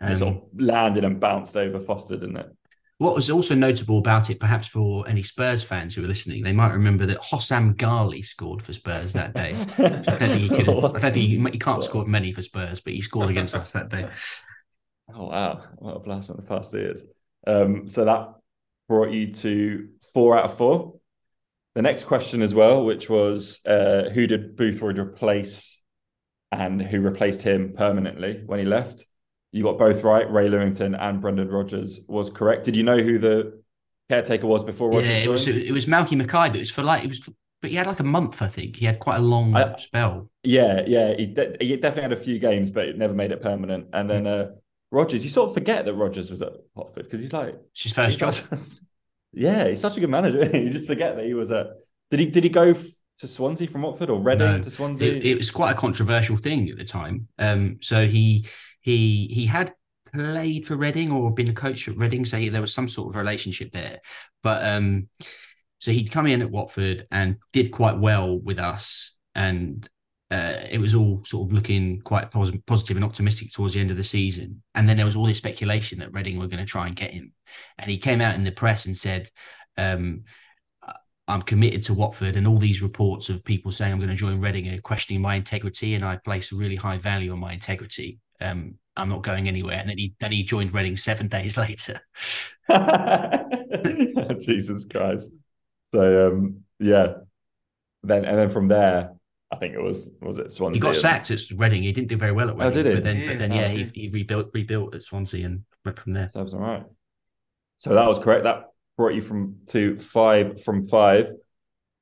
[0.00, 0.06] yeah.
[0.08, 2.46] It Um, sort of landed and bounced over Foster, didn't it?
[2.98, 6.52] What was also notable about it, perhaps for any Spurs fans who are listening, they
[6.52, 9.54] might remember that Hossam Ghali scored for Spurs that day.
[9.54, 10.66] I don't think he could.
[10.66, 13.54] Have, I don't think he, he can't score many for Spurs, but he scored against
[13.54, 14.08] us that day.
[15.14, 17.02] Oh wow, what a blast from the past is.
[17.46, 18.34] Um, so that
[18.88, 21.00] brought you to four out of four.
[21.74, 25.82] The next question as well, which was uh, who did Boothroyd replace
[26.52, 29.06] and who replaced him permanently when he left?
[29.52, 30.30] You got both right.
[30.30, 32.64] Ray Lewington and Brendan Rodgers was correct.
[32.64, 33.62] Did you know who the
[34.08, 36.82] caretaker was before Rodgers yeah, it was it was Malky Mackay, but it was for
[36.82, 38.76] like it was, for, but he had like a month, I think.
[38.76, 40.30] He had quite a long I- spell.
[40.42, 43.42] Yeah, yeah, he, de- he definitely had a few games, but it never made it
[43.42, 43.88] permanent.
[43.92, 44.50] And then uh,
[44.90, 47.92] Rodgers, you sort of forget that Rogers was at Watford because he's like It's his
[47.92, 48.34] first job.
[49.32, 50.44] Yeah, he's such a good manager.
[50.58, 51.72] you just forget that he was a.
[52.10, 52.26] Did he?
[52.26, 52.86] Did he go f-
[53.18, 55.12] to Swansea from Watford or Reading No, to Swansea?
[55.12, 57.28] It, it was quite a controversial thing at the time.
[57.38, 58.46] Um, so he
[58.88, 59.74] he he had
[60.12, 63.10] played for Reading or been a coach at Reading, so he, there was some sort
[63.10, 64.00] of relationship there.
[64.42, 65.08] But um,
[65.78, 69.86] so he'd come in at Watford and did quite well with us, and
[70.30, 73.90] uh, it was all sort of looking quite pos- positive and optimistic towards the end
[73.90, 74.62] of the season.
[74.74, 77.10] And then there was all this speculation that Reading were going to try and get
[77.10, 77.32] him,
[77.78, 79.30] and he came out in the press and said.
[79.76, 80.24] Um,
[81.30, 84.40] I'm committed to Watford, and all these reports of people saying I'm going to join
[84.40, 88.18] Reading are questioning my integrity, and I place a really high value on my integrity.
[88.40, 89.76] Um, I'm not going anywhere.
[89.78, 92.00] And then he then he joined Reading seven days later.
[94.40, 95.34] Jesus Christ!
[95.92, 97.14] So um, yeah,
[98.02, 99.12] then and then from there,
[99.52, 100.76] I think it was was it Swansea?
[100.76, 101.82] He got sacked at Reading.
[101.82, 102.72] He didn't do very well at Oh, Reading.
[102.72, 102.94] did he?
[102.94, 103.60] But then, but then Yeah.
[103.60, 106.28] yeah, Oh, he, he rebuilt rebuilt at Swansea and went from there.
[106.28, 106.84] Serves all right.
[107.78, 108.44] So that was correct.
[108.44, 108.64] That
[108.96, 111.30] brought you from to five from five.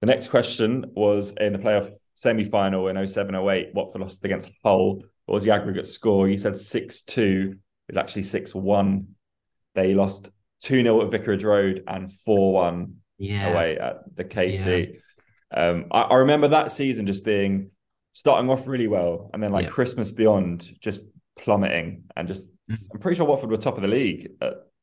[0.01, 3.75] The next question was in the playoff semi final in 07 08.
[3.75, 5.03] Watford lost against Hull.
[5.27, 6.29] What was the aggregate score?
[6.29, 7.57] You said 6 2.
[7.89, 9.07] It's actually 6 1.
[9.75, 10.31] They lost
[10.63, 15.01] 2 0 at Vicarage Road and 4 1 Yeah, away at the KC.
[15.55, 17.71] Um, I, I remember that season just being
[18.13, 19.71] starting off really well, and then like Yeah.
[19.73, 21.03] Christmas beyond, just
[21.37, 22.49] plummeting and just.
[22.71, 22.83] Mm.
[22.95, 24.31] I'm pretty sure Watford were top of the league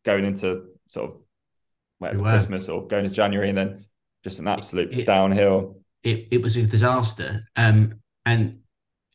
[0.06, 1.18] going into sort of
[2.00, 2.32] whatever were.
[2.32, 3.86] Christmas or going to January, and then
[4.24, 5.80] just an absolute It- downhill.
[6.04, 7.42] it, it was a disaster.
[7.58, 8.60] Um, and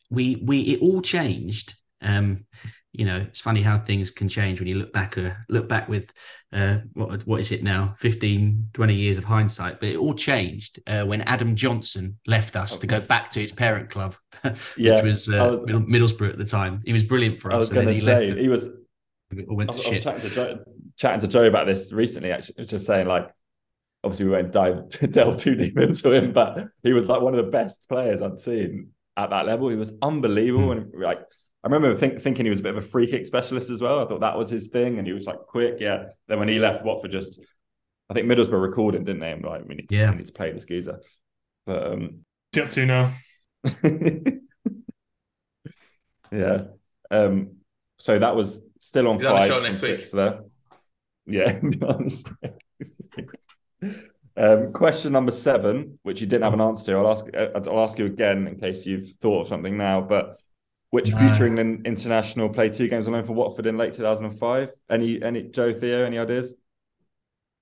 [0.09, 1.75] we we it all changed.
[2.01, 2.45] Um,
[2.91, 5.87] you know, it's funny how things can change when you look back uh, look back
[5.87, 6.11] with
[6.53, 10.79] uh, what what is it now 15 20 years of hindsight but it all changed
[10.87, 14.57] uh, when Adam Johnson left us to go back to his parent club which
[15.03, 17.77] was, uh, was- Middlesbrough at the time he was brilliant for us I was us
[17.77, 18.65] and then going to he say left he was.
[19.29, 20.59] and all went I to was, I was chatting to Joe,
[20.97, 22.31] chatting to Joe about this recently.
[22.31, 23.29] Actually, just saying like,
[24.03, 27.45] obviously we won't dive delve too deep into him, but he was like one of
[27.45, 28.89] the best players I'd seen
[29.23, 29.69] at that level.
[29.69, 31.19] He was unbelievable, and like
[31.63, 33.99] I remember think, thinking he was a bit of a free kick specialist as well.
[33.99, 35.75] I thought that was his thing, and he was like quick.
[35.79, 36.05] Yeah.
[36.27, 37.39] Then when he left Watford, just
[38.09, 39.31] I think Middlesbrough recalled him, didn't they?
[39.31, 40.11] And like we need to, Yeah.
[40.11, 40.99] we need to play this geezer.
[41.65, 43.11] But um, What's he up to now?
[46.31, 46.63] yeah.
[47.11, 47.57] Um,
[47.97, 49.99] so that was still on He's on five show next week.
[49.99, 50.41] six there.
[51.25, 51.59] Yeah.
[54.39, 55.09] be on the show next week.
[55.09, 56.97] um, question number seven, which you didn't have an answer to.
[56.97, 57.25] I'll ask.
[57.35, 60.01] uh, I'll ask you again in case you've thought of something now.
[60.01, 60.37] But
[60.91, 61.17] which No.
[61.19, 64.71] future England international played two games alone for Watford in late 2005?
[64.89, 65.21] Any?
[65.21, 65.43] Any?
[65.43, 66.05] Joe Theo?
[66.05, 66.53] Any ideas?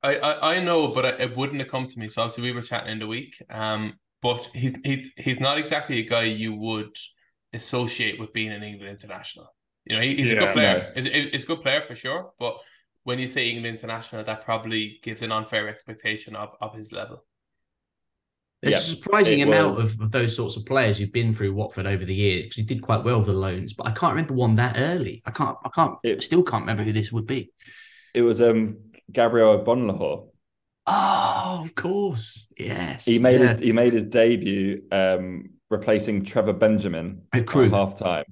[0.03, 2.07] I, I, I know, but it, it wouldn't have come to me.
[2.09, 3.41] So obviously we were chatting in the week.
[3.49, 6.95] Um, but he's he's he's not exactly a guy you would
[7.53, 9.53] associate with being an England international.
[9.85, 10.91] You know, he, he's a good player.
[10.95, 12.31] He's, he's a good player for sure.
[12.39, 12.57] But
[13.07, 17.23] when you say England international, that probably gives an unfair expectation of, of his level.
[18.61, 21.87] There's Yeah, a surprising amount of, of those sorts of players who've been through Watford
[21.87, 24.33] over the years because he did quite well with the loans, but I can't remember
[24.33, 25.21] one that early.
[25.25, 27.49] I can't, I can't, It- still can't remember who this would be.
[28.13, 28.75] It was um
[29.09, 30.27] Gabriel Agbonlahor.
[30.85, 33.05] Oh, of course, yes.
[33.05, 33.53] He made yeah.
[33.53, 37.67] his he made his debut um replacing Trevor Benjamin At Crewe.
[37.67, 38.25] at half time.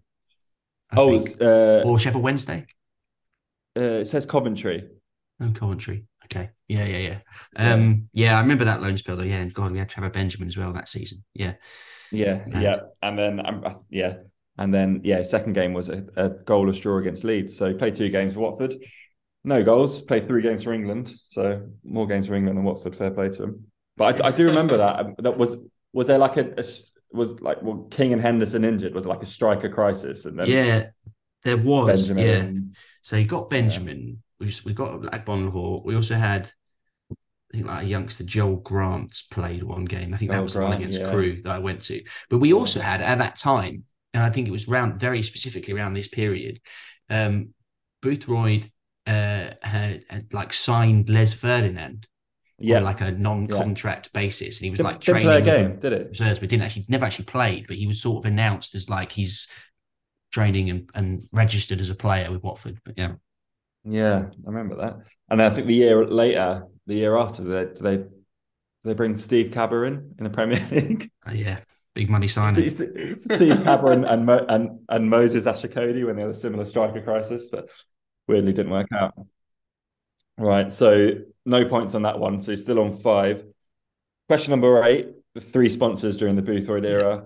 [0.92, 2.66] I Oh, uh, or Sheffield Wednesday.
[3.78, 4.88] Uh, it says Coventry.
[5.42, 6.06] Oh, Coventry.
[6.26, 7.20] Okay, yeah, yeah, yeah.
[7.74, 9.24] Um, yeah, I remember that loan spell though.
[9.24, 11.24] Yeah, and God, we had Trevor Benjamin as well that season.
[11.36, 11.54] Yeah,
[12.12, 12.64] Yeah, Mad.
[12.64, 14.16] yeah, and then um, uh, yeah,
[14.58, 17.56] and then yeah, second game was a, a goalless draw against Leeds.
[17.56, 18.74] So he played two games for Watford,
[19.44, 20.02] no goals.
[20.02, 22.96] Played three games for England, so more games for England than Watford.
[22.96, 23.66] Fair play to him.
[23.96, 25.00] But I, I do remember that.
[25.00, 25.58] um, That was
[25.94, 26.64] was there like a
[27.12, 28.96] was like well, King and Henderson injured?
[28.96, 30.26] Was it like a striker crisis?
[30.26, 30.88] And then yeah,
[31.44, 32.08] there was.
[32.08, 32.26] Benjamin.
[32.26, 34.24] Yeah, and- So you got Benjamin.
[34.40, 35.84] We we got Black Bonhor.
[35.86, 36.52] We also had,
[37.12, 37.16] I
[37.54, 40.12] think, like a youngster Joel Grant played one game.
[40.12, 41.12] I think that Joel was the one against yeah.
[41.12, 42.04] Crewe that I went to.
[42.32, 43.84] But we also had at that time,
[44.16, 46.60] and I think it was around very specifically around this period,
[47.12, 47.50] um,
[48.02, 48.72] Boothroyd
[49.06, 52.08] uh, had, had like signed Les Ferdinand
[52.58, 55.68] yeah, on like a non-contract basis, and he was didn't, like didn't training play a
[55.68, 56.10] game, did it?
[56.10, 57.68] reserves, but didn't actually never actually played.
[57.68, 59.48] But he was sort of announced as like he's
[60.32, 62.80] training and, and registered as a player with Watford.
[62.84, 63.14] But yeah.
[63.84, 64.98] Yeah, I remember that.
[65.30, 68.06] And I think the year later, the year after, they they
[68.84, 71.12] they bring Steve Kabba in in the Premier League.
[71.28, 71.60] Uh, yeah,
[71.94, 72.68] big money signing.
[72.70, 76.66] Steve, Steve Kabba and and, Mo, and and Moses Ashikodi when they had a similar
[76.66, 77.70] striker crisis, but
[78.28, 79.14] weirdly didn't work out.
[80.38, 81.12] Right, so
[81.46, 82.42] no points on that one.
[82.42, 83.44] So still on five.
[84.28, 87.26] Question number eight: the three sponsors during the Boothroyd era,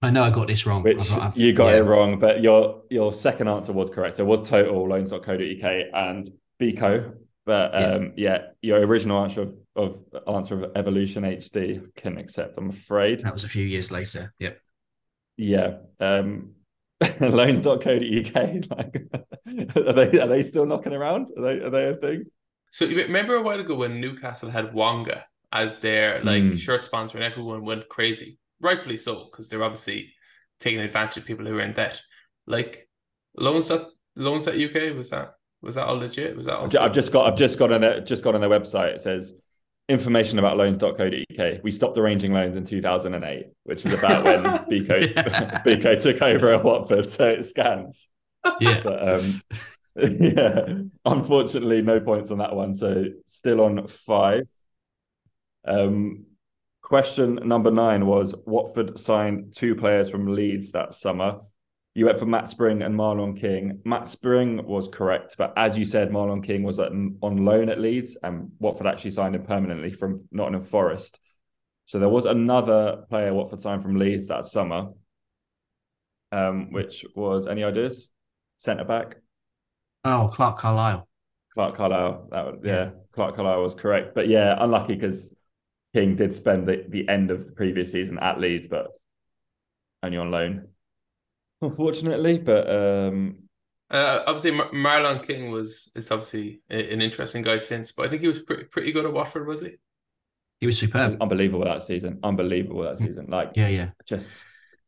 [0.00, 0.82] I know I got this wrong.
[0.82, 1.78] which I've- I've- you got yeah.
[1.80, 4.16] it wrong, but your your second answer was correct.
[4.16, 6.28] So it was total loans.co.uk and
[6.60, 7.14] Beko.
[7.44, 7.80] But Yeah.
[7.94, 12.58] um, yeah, your original answer of, of answer of Evolution HD can't accept.
[12.58, 13.20] I'm afraid.
[13.20, 14.34] That was a few years later.
[14.38, 14.60] Yep.
[15.36, 15.76] Yeah.
[15.98, 16.54] Um
[17.20, 18.34] loans.co.uk.
[18.70, 19.02] Like
[19.76, 21.28] are they are they still knocking around?
[21.36, 22.24] Are they are they a thing?
[22.70, 26.58] So you remember a while ago when Newcastle had Wonga as their like Mm.
[26.58, 30.12] shirt sponsor and everyone went crazy, rightfully so, because they're obviously
[30.60, 32.00] taking advantage of people who are in debt.
[32.46, 32.88] Like
[33.36, 33.82] loans at
[34.16, 36.36] loans at UK was that was that all legit?
[36.36, 38.40] Was that all I've ju- just got I've just got on their just got on
[38.40, 38.94] their website.
[38.94, 39.34] It says
[39.88, 41.62] information about loans.co.uk.
[41.62, 45.62] We stopped arranging loans in 2008, which is about when Beko Yeah.
[45.66, 47.08] Beko took over at Watford.
[47.08, 48.08] So it scans.
[48.60, 48.80] Yeah.
[48.82, 49.42] But um
[49.96, 50.74] yeah,
[51.04, 52.74] unfortunately, no points on that one.
[52.74, 54.46] So still on five.
[55.66, 56.26] Um,
[56.88, 61.40] question number nine was Watford signed two players from Leeds that summer.
[61.94, 63.80] You went for Matt Spring and Marlon King.
[63.84, 67.80] Matt Spring was correct, but as you said, Marlon King was at, on loan at
[67.80, 71.18] Leeds, and Watford actually signed him permanently from Nottingham Forest.
[71.86, 74.88] So there was another player Watford signed from Leeds that summer,
[76.32, 78.12] um, which was any ideas?
[78.56, 79.16] Centre back.
[80.04, 81.08] Oh, Clarke Carlisle.
[81.54, 82.28] Clarke Carlisle.
[82.30, 82.90] That yeah, Yeah.
[83.12, 84.14] Clarke Carlisle was correct.
[84.14, 85.36] But yeah, unlucky because
[85.98, 88.86] King did spend the, the end of the previous season at Leeds, but
[90.02, 90.68] only on loan.
[91.60, 93.48] Unfortunately, but um
[93.90, 98.08] Uh, obviously, Mar- Marlon King was is obviously a- an interesting guy since, but I
[98.10, 99.72] think he was pretty pretty good at Watford, was he?
[100.60, 101.16] He was superb.
[101.20, 102.20] Unbelievable that season.
[102.22, 103.26] Unbelievable that season.
[103.28, 103.90] Like Yeah, yeah.
[104.06, 104.34] just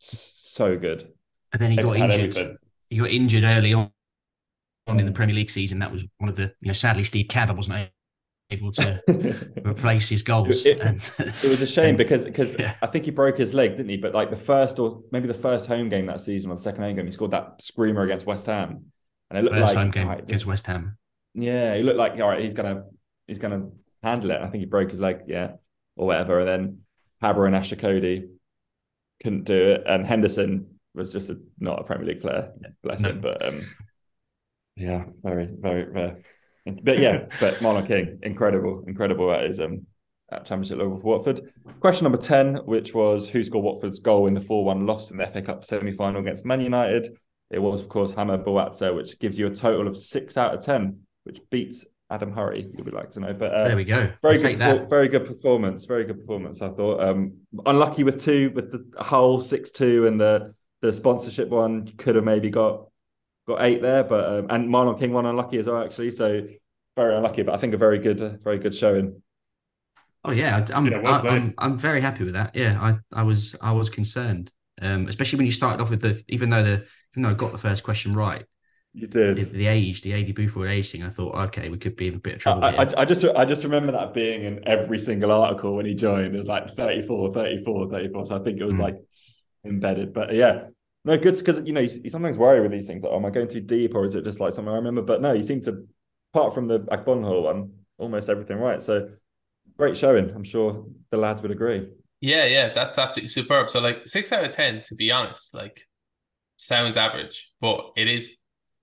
[0.00, 1.12] so good.
[1.52, 2.20] And then he got injured.
[2.20, 2.56] everything.
[2.88, 3.90] He got injured early on,
[4.86, 5.14] on in the Mm.
[5.14, 5.78] Premier League season.
[5.80, 7.88] That was one of the, you know, sadly, Steve Kabba wasn't
[8.50, 10.64] able to replace his goals.
[10.66, 12.74] It- and, It was a shame because because Yeah.
[12.82, 13.96] I think he broke his leg, didn't he?
[13.96, 16.82] But like the first or maybe the first home game that season or the second
[16.82, 18.84] home game, he scored that screamer against West Ham,
[19.30, 20.96] and it looked first like home game right, against West Ham.
[21.34, 22.84] yeah, he looked like all right, he's gonna
[23.26, 23.68] he's gonna
[24.02, 24.40] handle it.
[24.40, 25.52] I think he broke his leg, yeah,
[25.96, 26.40] or whatever.
[26.40, 26.78] And then
[27.22, 28.28] Kabba and Ashikodi
[29.22, 32.52] couldn't do it, and Henderson was just a, not a Premier League player,
[32.82, 33.10] bless No.
[33.10, 33.20] him.
[33.20, 33.60] But um,
[34.76, 36.24] yeah, very very very.
[36.66, 39.86] But yeah, but Marlon King, incredible, incredible at his um
[40.32, 41.40] at Championship level for Watford.
[41.80, 45.26] Question number ten, which was who scored Watford's goal in the four-one loss in the
[45.26, 47.16] FA Cup semi-final against Man United.
[47.50, 50.64] It was, of course, Hameur Bouazza, which gives you a total of six out of
[50.64, 52.62] ten, which beats Adam Hurrey.
[52.62, 54.12] You would be like to know, but uh, There we go.
[54.22, 55.84] very I'll good, very good performance.
[55.84, 56.62] Very good performance.
[56.62, 57.02] I thought.
[57.02, 61.86] Um, unlucky with two, with the whole six-two and the the sponsorship one.
[61.96, 62.86] Could have maybe got
[63.50, 66.10] got eight there, but um, and Marlon King one unlucky as well, actually.
[66.10, 66.46] So
[66.96, 69.22] very unlucky, but I think a very good, uh, very good showing.
[70.24, 72.54] Oh yeah, I- I'm, Yeah, well I, I'm I'm very happy with that.
[72.54, 74.52] Yeah, I, I was I was concerned,
[74.82, 77.52] um, especially when you started off with the even though the even though I got
[77.52, 78.44] the first question right,
[78.92, 79.52] You did.
[79.52, 82.18] the age, the Aidy Boothroyd age thing, I thought okay, we could be in a
[82.18, 82.94] bit of trouble I, here.
[82.98, 86.34] I just I just remember that being in every single article when he joined.
[86.34, 88.26] It was like 34, 34, 34.
[88.26, 88.80] So I think it was Mm.
[88.86, 88.96] like
[89.64, 90.12] embedded.
[90.12, 90.66] But yeah,
[91.04, 93.02] no, good because you know you, you sometimes worry with these things.
[93.02, 95.02] Like, oh, am I going too deep, or is it just like something I remember?
[95.02, 95.86] But no, you seem to,
[96.34, 98.82] apart from the Agbonlahor one, almost everything right.
[98.82, 99.10] So
[99.78, 100.30] great showing.
[100.30, 101.88] I'm sure the lads would agree.
[102.20, 103.70] Yeah, yeah, that's absolutely superb.
[103.70, 105.86] So like six out of ten, to be honest, like
[106.58, 108.28] sounds average, but it is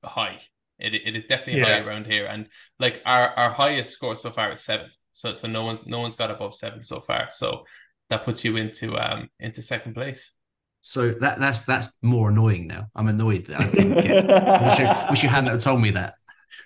[0.03, 0.39] high.
[0.79, 2.47] It it is definitely high around here, and
[2.79, 4.89] like our our highest score so far is seven.
[5.11, 7.29] So so no one's no one's got above seven so far.
[7.29, 7.65] So
[8.09, 10.31] that puts you into um into second place.
[10.79, 12.87] So that that's that's more annoying now.
[12.95, 14.25] I'm annoyed that I didn't get.
[14.63, 16.15] wish, you, wish you hadn't have told me that.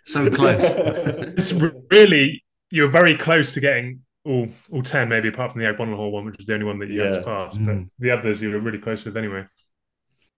[0.05, 0.63] So close.
[1.37, 1.53] It's
[1.91, 6.11] really you're very close to getting all all ten, maybe apart from the Agbonlahor Hall
[6.11, 7.57] one, which is the only one that you had to pass.
[7.57, 7.65] Mm.
[7.65, 9.45] But the others you were really close with anyway.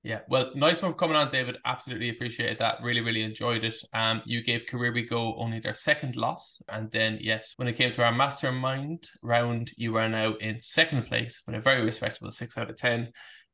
[0.06, 1.58] Yeah, well, nice one for coming on, David.
[1.64, 2.80] Absolutely appreciated that.
[2.84, 3.76] Really, really enjoyed it.
[3.94, 7.78] Um, you gave Career We Go only their second loss, and then yes, when it
[7.78, 12.32] came to our mastermind round, you are now in second place with a very respectable
[12.32, 13.14] six out of ten.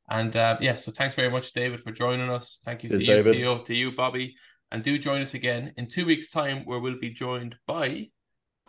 [0.09, 2.59] And uh, yeah, so thanks very much, David, for joining us.
[2.65, 3.35] Thank you to you, David.
[3.35, 4.35] Theo, to you, Bobby,
[4.71, 8.09] and do join us again in two weeks' time, where we'll be joined by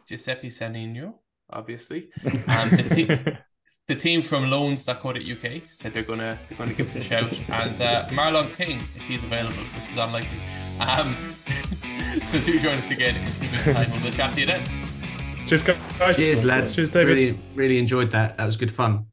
[0.07, 1.15] Giuseppe Sannino,
[1.51, 2.11] obviously.
[2.47, 3.37] Um, the, te-
[3.89, 8.07] the team from loans.co.uk said they're gonna they're gonna give us a shout, and uh,
[8.09, 10.39] Marlon King if he's available, which is unlikely.
[10.79, 11.35] Um,
[12.27, 14.63] so do join us again in two weeks' time, and we'll chat to you then.
[15.47, 16.17] Cheers, guys.
[16.17, 16.77] Cheers, lads.
[16.77, 17.09] Cheers, David.
[17.09, 18.37] Really, really enjoyed that.
[18.37, 19.07] That was good fun.